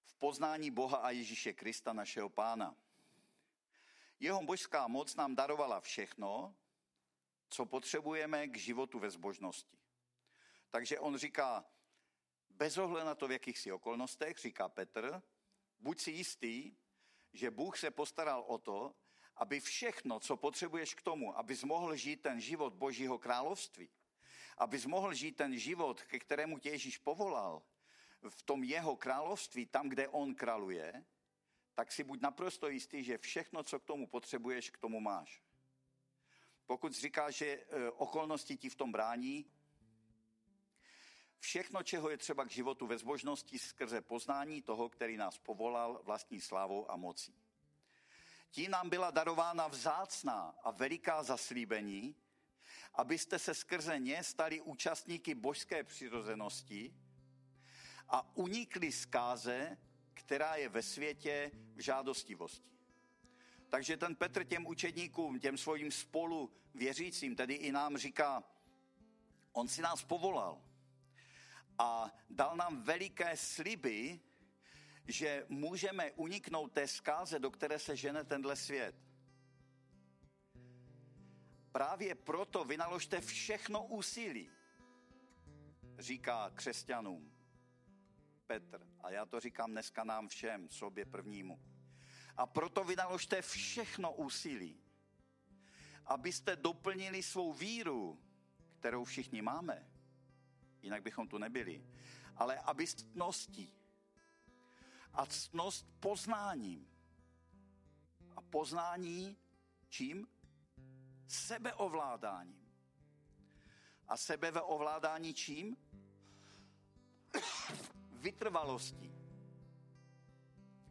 v 0.05 0.15
poznání 0.15 0.71
Boha 0.71 0.97
a 0.97 1.09
Ježíše 1.09 1.53
Krista, 1.53 1.93
našeho 1.93 2.29
pána. 2.29 2.75
Jeho 4.23 4.43
božská 4.43 4.87
moc 4.87 5.15
nám 5.15 5.35
darovala 5.35 5.79
všechno, 5.79 6.55
co 7.49 7.65
potřebujeme 7.65 8.47
k 8.47 8.57
životu 8.57 8.99
ve 8.99 9.09
zbožnosti. 9.09 9.77
Takže 10.69 10.99
on 10.99 11.17
říká, 11.17 11.65
bez 12.49 12.77
ohledu 12.77 13.05
na 13.05 13.15
to, 13.15 13.27
v 13.27 13.31
jakých 13.31 13.59
si 13.59 13.71
okolnostech, 13.71 14.37
říká 14.37 14.69
Petr, 14.69 15.21
buď 15.79 16.01
si 16.01 16.11
jistý, 16.11 16.75
že 17.33 17.51
Bůh 17.51 17.77
se 17.77 17.91
postaral 17.91 18.41
o 18.47 18.57
to, 18.57 18.95
aby 19.35 19.59
všechno, 19.59 20.19
co 20.19 20.37
potřebuješ 20.37 20.93
k 20.93 21.01
tomu, 21.01 21.37
abys 21.37 21.63
mohl 21.63 21.95
žít 21.95 22.21
ten 22.21 22.41
život 22.41 22.73
Božího 22.73 23.19
království, 23.19 23.89
abys 24.57 24.85
mohl 24.85 25.13
žít 25.13 25.31
ten 25.31 25.57
život, 25.57 26.03
ke 26.03 26.19
kterému 26.19 26.59
tě 26.59 26.69
Ježíš 26.69 26.97
povolal, 26.97 27.63
v 28.29 28.43
tom 28.43 28.63
jeho 28.63 28.95
království, 28.95 29.65
tam, 29.65 29.89
kde 29.89 30.07
on 30.07 30.35
králuje, 30.35 31.05
tak 31.75 31.91
si 31.91 32.03
buď 32.03 32.21
naprosto 32.21 32.69
jistý, 32.69 33.03
že 33.03 33.17
všechno, 33.17 33.63
co 33.63 33.79
k 33.79 33.83
tomu 33.85 34.07
potřebuješ, 34.07 34.69
k 34.69 34.77
tomu 34.77 34.99
máš. 34.99 35.43
Pokud 36.65 36.93
říkáš, 36.93 37.35
že 37.35 37.45
e, 37.45 37.91
okolnosti 37.91 38.57
ti 38.57 38.69
v 38.69 38.75
tom 38.75 38.91
brání, 38.91 39.45
všechno, 41.39 41.83
čeho 41.83 42.09
je 42.09 42.17
třeba 42.17 42.45
k 42.45 42.51
životu 42.51 42.87
ve 42.87 42.97
zbožnosti 42.97 43.59
skrze 43.59 44.01
poznání 44.01 44.61
toho, 44.61 44.89
který 44.89 45.17
nás 45.17 45.37
povolal 45.37 46.01
vlastní 46.03 46.41
slávou 46.41 46.91
a 46.91 46.95
mocí. 46.95 47.35
Tím 48.51 48.71
nám 48.71 48.89
byla 48.89 49.11
darována 49.11 49.67
vzácná 49.67 50.55
a 50.63 50.71
veliká 50.71 51.23
zaslíbení, 51.23 52.15
abyste 52.93 53.39
se 53.39 53.53
skrze 53.53 53.99
ně 53.99 54.23
stali 54.23 54.61
účastníky 54.61 55.35
božské 55.35 55.83
přirozenosti 55.83 56.93
a 58.09 58.35
unikli 58.35 58.91
zkáze, 58.91 59.77
která 60.13 60.55
je 60.55 60.69
ve 60.69 60.81
světě 60.81 61.51
v 61.75 61.79
žádostivosti. 61.79 62.69
Takže 63.69 63.97
ten 63.97 64.15
Petr 64.15 64.43
těm 64.43 64.67
učedníkům, 64.67 65.39
těm 65.39 65.57
svým 65.57 65.91
spolu 65.91 66.51
věřícím, 66.73 67.35
tedy 67.35 67.53
i 67.53 67.71
nám 67.71 67.97
říká, 67.97 68.43
on 69.51 69.67
si 69.67 69.81
nás 69.81 70.03
povolal 70.03 70.61
a 71.77 72.11
dal 72.29 72.55
nám 72.55 72.83
veliké 72.83 73.37
sliby, 73.37 74.19
že 75.07 75.45
můžeme 75.49 76.11
uniknout 76.11 76.71
té 76.71 76.87
zkáze, 76.87 77.39
do 77.39 77.51
které 77.51 77.79
se 77.79 77.95
žene 77.95 78.23
tenhle 78.23 78.55
svět. 78.55 78.95
Právě 81.71 82.15
proto 82.15 82.63
vynaložte 82.63 83.21
všechno 83.21 83.85
úsilí, 83.85 84.49
říká 85.99 86.51
křesťanům. 86.55 87.32
Petr. 88.59 88.87
A 88.99 89.11
já 89.11 89.25
to 89.25 89.39
říkám 89.39 89.71
dneska 89.71 90.03
nám 90.03 90.27
všem, 90.27 90.69
sobě 90.69 91.05
prvnímu. 91.05 91.59
A 92.37 92.45
proto 92.45 92.83
vynaložte 92.83 93.41
všechno 93.41 94.13
úsilí, 94.13 94.81
abyste 96.05 96.55
doplnili 96.55 97.23
svou 97.23 97.53
víru, 97.53 98.19
kterou 98.79 99.03
všichni 99.03 99.41
máme, 99.41 99.87
jinak 100.81 101.03
bychom 101.03 101.27
tu 101.27 101.37
nebyli, 101.37 101.85
ale 102.35 102.59
aby 102.59 102.87
ctností 102.87 103.73
a 105.13 105.25
ctnost 105.25 105.87
poznáním. 105.99 106.87
A 108.35 108.41
poznání 108.41 109.37
čím? 109.89 110.27
Sebeovládáním. 111.27 112.73
A 114.07 114.17
sebeovládání 114.17 115.33
čím? 115.33 115.77
Vytrvalostí. 118.23 119.11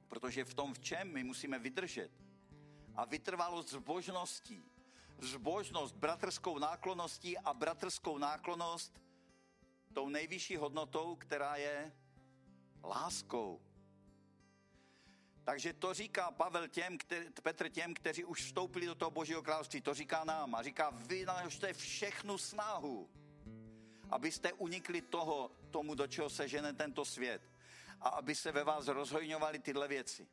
Protože 0.09 0.45
v 0.45 0.55
tom, 0.55 0.75
v 0.75 0.79
čem 0.79 1.13
my 1.13 1.25
musíme 1.25 1.59
vydržet. 1.59 2.11
A 2.95 3.05
vytrvalost 3.05 3.71
zbožností. 3.71 4.63
Zbožnost 5.19 5.97
bratrskou 5.97 6.59
náklonností 6.59 7.39
a 7.39 7.55
bratrskou 7.55 8.19
náklonost 8.19 9.01
tou 9.93 10.09
nejvyšší 10.09 10.57
hodnotou, 10.57 11.17
která 11.17 11.57
je 11.57 11.93
láskou. 12.85 13.61
Takže 15.45 15.73
to 15.73 15.95
říká 15.95 16.31
Pavel 16.31 16.69
těm, 16.69 16.99
který, 16.99 17.27
Petr 17.43 17.69
těm, 17.69 17.95
kteří 17.95 18.25
už 18.25 18.43
vstoupili 18.43 18.87
do 18.87 18.95
toho 18.95 19.11
božího 19.11 19.43
království, 19.43 19.81
to 19.81 19.95
říká 19.95 20.25
nám 20.25 20.55
a 20.55 20.63
říká, 20.63 20.91
vy 20.91 21.27
všechnu 21.73 22.39
snahu, 22.39 23.11
abyste 24.13 24.53
unikli 24.53 25.03
toho, 25.03 25.51
tomu, 25.71 25.95
do 25.95 26.07
čeho 26.07 26.31
se 26.31 26.49
žene 26.49 26.73
tento 26.73 27.05
svět. 27.05 27.43
A 28.01 28.09
aby 28.09 28.35
se 28.35 28.53
ve 28.53 28.65
vás 28.65 28.89
rozhojňovaly 28.89 29.59
tyhle 29.59 29.89
věci. 29.89 30.29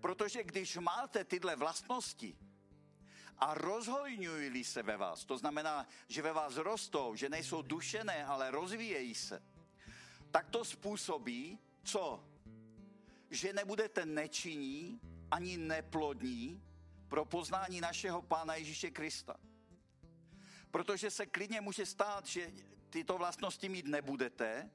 Protože 0.00 0.44
když 0.44 0.76
máte 0.76 1.24
tyhle 1.24 1.56
vlastnosti 1.56 2.38
a 3.38 3.54
rozhojňují 3.54 4.64
se 4.64 4.82
ve 4.82 4.96
vás, 4.96 5.24
to 5.24 5.38
znamená, 5.38 5.86
že 6.08 6.22
ve 6.22 6.32
vás 6.32 6.56
rostou, 6.56 7.16
že 7.16 7.28
nejsou 7.28 7.62
dušené, 7.62 8.24
ale 8.24 8.50
rozvíjejí 8.50 9.14
se, 9.14 9.42
tak 10.30 10.50
to 10.50 10.64
způsobí, 10.64 11.58
co? 11.84 12.24
Že 13.30 13.52
nebudete 13.52 14.06
nečinní 14.06 15.00
ani 15.30 15.56
neplodní 15.56 16.62
pro 17.08 17.24
poznání 17.24 17.80
našeho 17.80 18.22
Pána 18.22 18.54
Ježíše 18.54 18.90
Krista. 18.90 19.36
Protože 20.70 21.10
se 21.10 21.26
klidně 21.26 21.60
může 21.60 21.86
stát, 21.86 22.26
že 22.26 22.52
tyto 22.96 23.18
vlastnosti 23.18 23.68
mít 23.68 23.86
nebudete, 23.86 24.70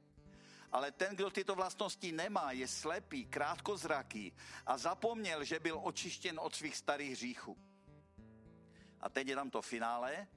ale 0.71 0.91
ten, 0.91 1.15
kdo 1.15 1.29
tyto 1.29 1.55
vlastnosti 1.55 2.11
nemá, 2.11 2.51
je 2.51 2.67
slepý, 2.67 3.25
krátkozraký 3.25 4.33
a 4.65 4.77
zapomněl, 4.77 5.43
že 5.43 5.59
byl 5.59 5.79
očištěn 5.83 6.39
od 6.39 6.55
svých 6.55 6.77
starých 6.77 7.11
hříchů. 7.11 7.57
A 8.99 9.09
teď 9.09 9.27
je 9.27 9.35
tam 9.35 9.49
to 9.49 9.61
finále. 9.61 10.27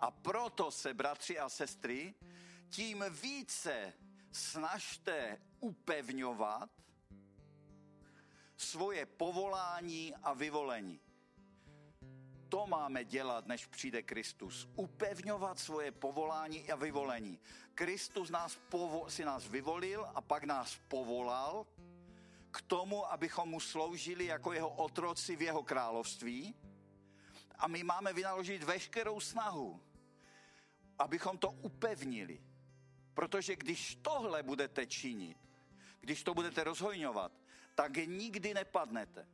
A 0.00 0.10
proto 0.10 0.70
se, 0.70 0.94
bratři 0.94 1.38
a 1.38 1.48
sestry, 1.48 2.14
tím 2.68 3.04
více 3.10 3.92
snažte 4.32 5.40
upevňovat 5.60 6.70
svoje 8.56 9.06
povolání 9.06 10.14
a 10.22 10.32
vyvolení. 10.32 11.00
To 12.54 12.66
máme 12.66 13.04
dělat, 13.04 13.46
než 13.46 13.66
přijde 13.66 14.02
Kristus. 14.02 14.68
Upevňovat 14.76 15.58
svoje 15.58 15.92
povolání 15.92 16.70
a 16.70 16.76
vyvolení. 16.76 17.40
Kristus 17.74 18.30
nás 18.30 18.58
povo- 18.70 19.08
si 19.08 19.24
nás 19.24 19.48
vyvolil 19.48 20.06
a 20.14 20.20
pak 20.20 20.44
nás 20.44 20.78
povolal 20.88 21.66
k 22.50 22.62
tomu, 22.62 23.12
abychom 23.12 23.48
mu 23.48 23.60
sloužili 23.60 24.26
jako 24.26 24.52
jeho 24.52 24.68
otroci 24.68 25.36
v 25.36 25.42
jeho 25.42 25.62
království. 25.62 26.54
A 27.58 27.68
my 27.68 27.82
máme 27.82 28.12
vynaložit 28.12 28.62
veškerou 28.62 29.20
snahu, 29.20 29.82
abychom 30.98 31.38
to 31.38 31.50
upevnili. 31.50 32.42
Protože 33.14 33.56
když 33.56 33.94
tohle 34.02 34.42
budete 34.42 34.86
činit, 34.86 35.38
když 36.00 36.22
to 36.22 36.34
budete 36.34 36.64
rozhojňovat, 36.64 37.32
tak 37.74 37.96
nikdy 37.96 38.54
nepadnete. 38.54 39.26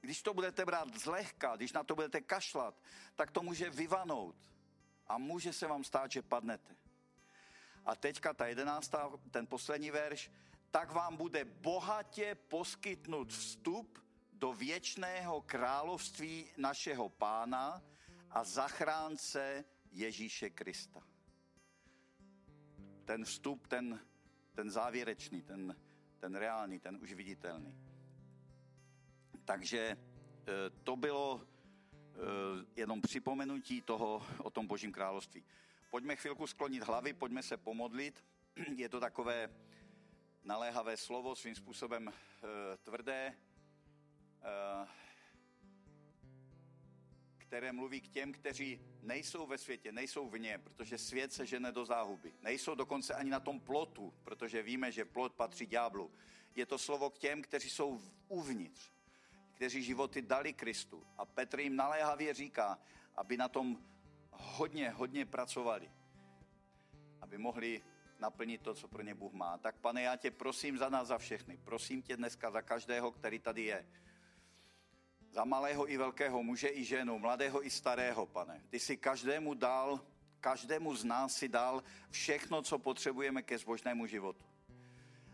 Když 0.00 0.22
to 0.22 0.34
budete 0.34 0.64
brát 0.64 0.98
zlehka, 0.98 1.56
když 1.56 1.72
na 1.72 1.84
to 1.84 1.94
budete 1.94 2.20
kašlat, 2.20 2.80
tak 3.16 3.30
to 3.30 3.42
může 3.42 3.70
vyvanout 3.70 4.36
a 5.06 5.18
může 5.18 5.52
se 5.52 5.66
vám 5.66 5.84
stát, 5.84 6.10
že 6.10 6.22
padnete. 6.22 6.76
A 7.84 7.96
teďka 7.96 8.34
ta 8.34 8.46
jedenáctá, 8.46 9.10
ten 9.30 9.46
poslední 9.46 9.90
verš, 9.90 10.30
tak 10.70 10.92
vám 10.92 11.16
bude 11.16 11.44
bohatě 11.44 12.34
poskytnut 12.34 13.32
vstup 13.32 13.98
do 14.32 14.52
věčného 14.52 15.42
království 15.42 16.50
našeho 16.56 17.08
pána 17.08 17.82
a 18.30 18.44
zachránce 18.44 19.64
Ježíše 19.92 20.50
Krista. 20.50 21.02
Ten 23.04 23.24
vstup, 23.24 23.66
ten, 23.66 24.00
ten 24.54 24.70
závěrečný, 24.70 25.42
ten, 25.42 25.76
ten 26.18 26.34
reálný, 26.34 26.78
ten 26.78 26.98
už 27.02 27.12
viditelný. 27.12 27.89
Takže 29.50 29.78
e, 29.78 29.96
to 30.84 30.96
bylo 30.96 31.40
e, 31.42 32.16
jenom 32.76 33.00
připomenutí 33.00 33.82
toho 33.82 34.26
o 34.38 34.50
tom 34.50 34.66
Božím 34.66 34.92
království. 34.92 35.44
Pojďme 35.90 36.16
chvilku 36.16 36.46
sklonit 36.46 36.82
hlavy, 36.82 37.12
pojďme 37.12 37.42
se 37.42 37.56
pomodlit. 37.56 38.24
Je 38.76 38.88
to 38.88 39.00
takové 39.00 39.50
naléhavé 40.44 40.96
slovo, 40.96 41.36
svým 41.36 41.54
způsobem 41.54 42.08
e, 42.08 42.12
tvrdé, 42.76 43.34
které 47.38 47.72
mluví 47.72 48.00
k 48.00 48.08
těm, 48.08 48.32
kteří 48.32 48.80
nejsou 49.02 49.46
ve 49.46 49.58
světě, 49.58 49.92
nejsou 49.92 50.28
v 50.28 50.38
ně, 50.38 50.58
protože 50.58 50.98
svět 50.98 51.32
se 51.32 51.46
žene 51.46 51.72
do 51.72 51.84
záhuby. 51.84 52.32
Nejsou 52.42 52.74
dokonce 52.74 53.14
ani 53.14 53.30
na 53.30 53.40
tom 53.40 53.60
plotu, 53.60 54.14
protože 54.22 54.62
víme, 54.62 54.92
že 54.92 55.04
plot 55.04 55.34
patří 55.34 55.66
ďáblu. 55.66 56.10
Je 56.54 56.66
to 56.66 56.78
slovo 56.78 57.10
k 57.10 57.18
těm, 57.18 57.42
kteří 57.42 57.70
jsou 57.70 58.00
uvnitř, 58.28 58.99
kteří 59.60 59.82
životy 59.82 60.22
dali 60.22 60.52
Kristu. 60.52 61.06
A 61.18 61.24
Petr 61.24 61.60
jim 61.60 61.76
naléhavě 61.76 62.34
říká, 62.34 62.78
aby 63.16 63.36
na 63.36 63.48
tom 63.48 63.78
hodně, 64.30 64.90
hodně 64.90 65.26
pracovali. 65.26 65.90
Aby 67.20 67.38
mohli 67.38 67.82
naplnit 68.18 68.62
to, 68.62 68.74
co 68.74 68.88
pro 68.88 69.02
ně 69.02 69.14
Bůh 69.14 69.32
má. 69.32 69.58
Tak 69.58 69.76
pane, 69.76 70.02
já 70.02 70.16
tě 70.16 70.30
prosím 70.30 70.78
za 70.78 70.88
nás, 70.88 71.08
za 71.08 71.18
všechny. 71.18 71.60
Prosím 71.64 72.02
tě 72.02 72.16
dneska 72.16 72.50
za 72.50 72.62
každého, 72.62 73.12
který 73.12 73.38
tady 73.38 73.62
je 73.62 73.86
za 75.30 75.44
malého 75.44 75.92
i 75.92 75.96
velkého 75.96 76.42
muže 76.42 76.68
i 76.68 76.84
ženu, 76.84 77.18
mladého 77.18 77.66
i 77.66 77.70
starého, 77.70 78.26
pane. 78.26 78.62
Ty 78.68 78.78
si 78.78 78.96
každému 78.96 79.54
dal, 79.54 80.00
každému 80.40 80.94
z 80.96 81.04
nás 81.04 81.36
si 81.36 81.48
dal 81.48 81.84
všechno, 82.10 82.62
co 82.62 82.78
potřebujeme 82.78 83.42
ke 83.42 83.58
zbožnému 83.58 84.06
životu. 84.06 84.44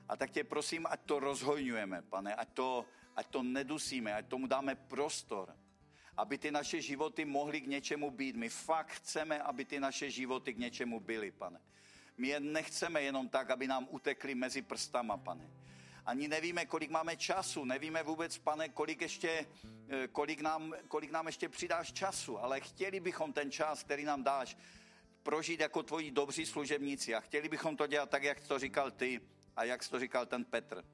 A 0.09 0.17
tak 0.17 0.31
tě 0.31 0.45
prosím, 0.45 0.87
ať 0.91 1.01
to 1.01 1.21
rozhojňujeme, 1.21 2.03
pane, 2.03 2.35
ať 2.35 2.49
to, 2.49 2.87
ať 3.17 3.27
to 3.27 3.43
nedusíme, 3.43 4.15
ať 4.15 4.27
tomu 4.27 4.47
dáme 4.47 4.75
prostor, 4.75 5.57
aby 6.17 6.39
ty 6.39 6.51
naše 6.51 6.81
životy 6.81 7.25
mohly 7.25 7.61
k 7.61 7.67
něčemu 7.67 8.11
být. 8.11 8.37
My 8.37 8.49
fakt 8.49 8.91
chceme, 8.91 9.43
aby 9.43 9.65
ty 9.65 9.81
naše 9.81 10.11
životy 10.11 10.55
k 10.55 10.59
něčemu 10.59 11.01
byly, 11.01 11.31
pane. 11.31 11.61
My 12.17 12.29
je 12.29 12.41
nechceme 12.41 13.03
jenom 13.03 13.29
tak, 13.29 13.51
aby 13.51 13.67
nám 13.67 13.87
utekly 13.91 14.35
mezi 14.35 14.63
prstama, 14.63 15.17
pane 15.17 15.51
ani 16.07 16.29
nevíme, 16.29 16.67
kolik 16.67 16.91
máme 16.91 17.17
času, 17.17 17.65
nevíme 17.65 18.03
vůbec, 18.03 18.39
pane, 18.39 18.69
kolik, 18.69 19.01
ještě, 19.01 19.47
eh, 19.89 20.09
kolik, 20.09 20.41
nám, 20.41 20.75
kolik 20.89 21.11
nám 21.11 21.27
ještě 21.27 21.49
přidáš 21.49 21.93
času, 21.93 22.39
ale 22.39 22.61
chtěli 22.61 23.01
bychom 23.01 23.33
ten 23.33 23.51
čas, 23.51 23.83
který 23.83 24.05
nám 24.05 24.23
dáš, 24.23 24.57
prožít 25.23 25.61
jako 25.61 25.83
tvoji 25.83 26.11
dobří 26.11 26.47
služebníci 26.47 27.15
a 27.15 27.21
chtěli 27.21 27.49
bychom 27.49 27.77
to 27.77 27.87
dělat 27.87 28.11
tak, 28.11 28.23
jak 28.23 28.41
to 28.41 28.59
říkal 28.59 28.91
ty 28.91 29.21
a 29.57 29.65
jak 29.65 29.89
to 29.89 30.01
říkal 30.01 30.27
ten 30.27 30.45
Petr. 30.45 30.85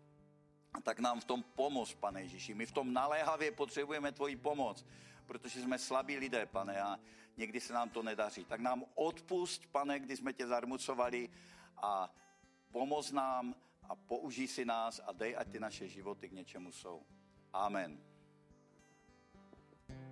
Tak 0.82 0.98
nám 0.98 1.20
v 1.20 1.24
tom 1.24 1.42
pomoz, 1.42 1.94
pane 1.94 2.22
Ježíši. 2.22 2.54
My 2.54 2.66
v 2.66 2.72
tom 2.72 2.92
naléhavě 2.92 3.52
potřebujeme 3.52 4.12
tvoji 4.12 4.36
pomoc, 4.36 4.86
protože 5.26 5.62
jsme 5.62 5.78
slabí 5.78 6.16
lidé, 6.16 6.46
pane, 6.46 6.80
a 6.80 6.98
někdy 7.36 7.60
se 7.60 7.72
nám 7.72 7.90
to 7.90 8.02
nedaří. 8.02 8.44
Tak 8.44 8.60
nám 8.60 8.84
odpust, 8.94 9.66
pane, 9.66 10.00
kdy 10.00 10.16
jsme 10.16 10.32
tě 10.32 10.46
zarmucovali 10.46 11.28
a 11.76 12.14
pomoz 12.70 13.12
nám, 13.12 13.54
a 13.88 13.96
použij 13.96 14.48
si 14.48 14.64
nás 14.64 15.00
a 15.06 15.12
dej, 15.12 15.36
ať 15.38 15.48
ty 15.48 15.60
naše 15.60 15.88
životy 15.88 16.28
k 16.28 16.32
něčemu 16.32 16.72
jsou. 16.72 17.02
Amen. 17.52 18.11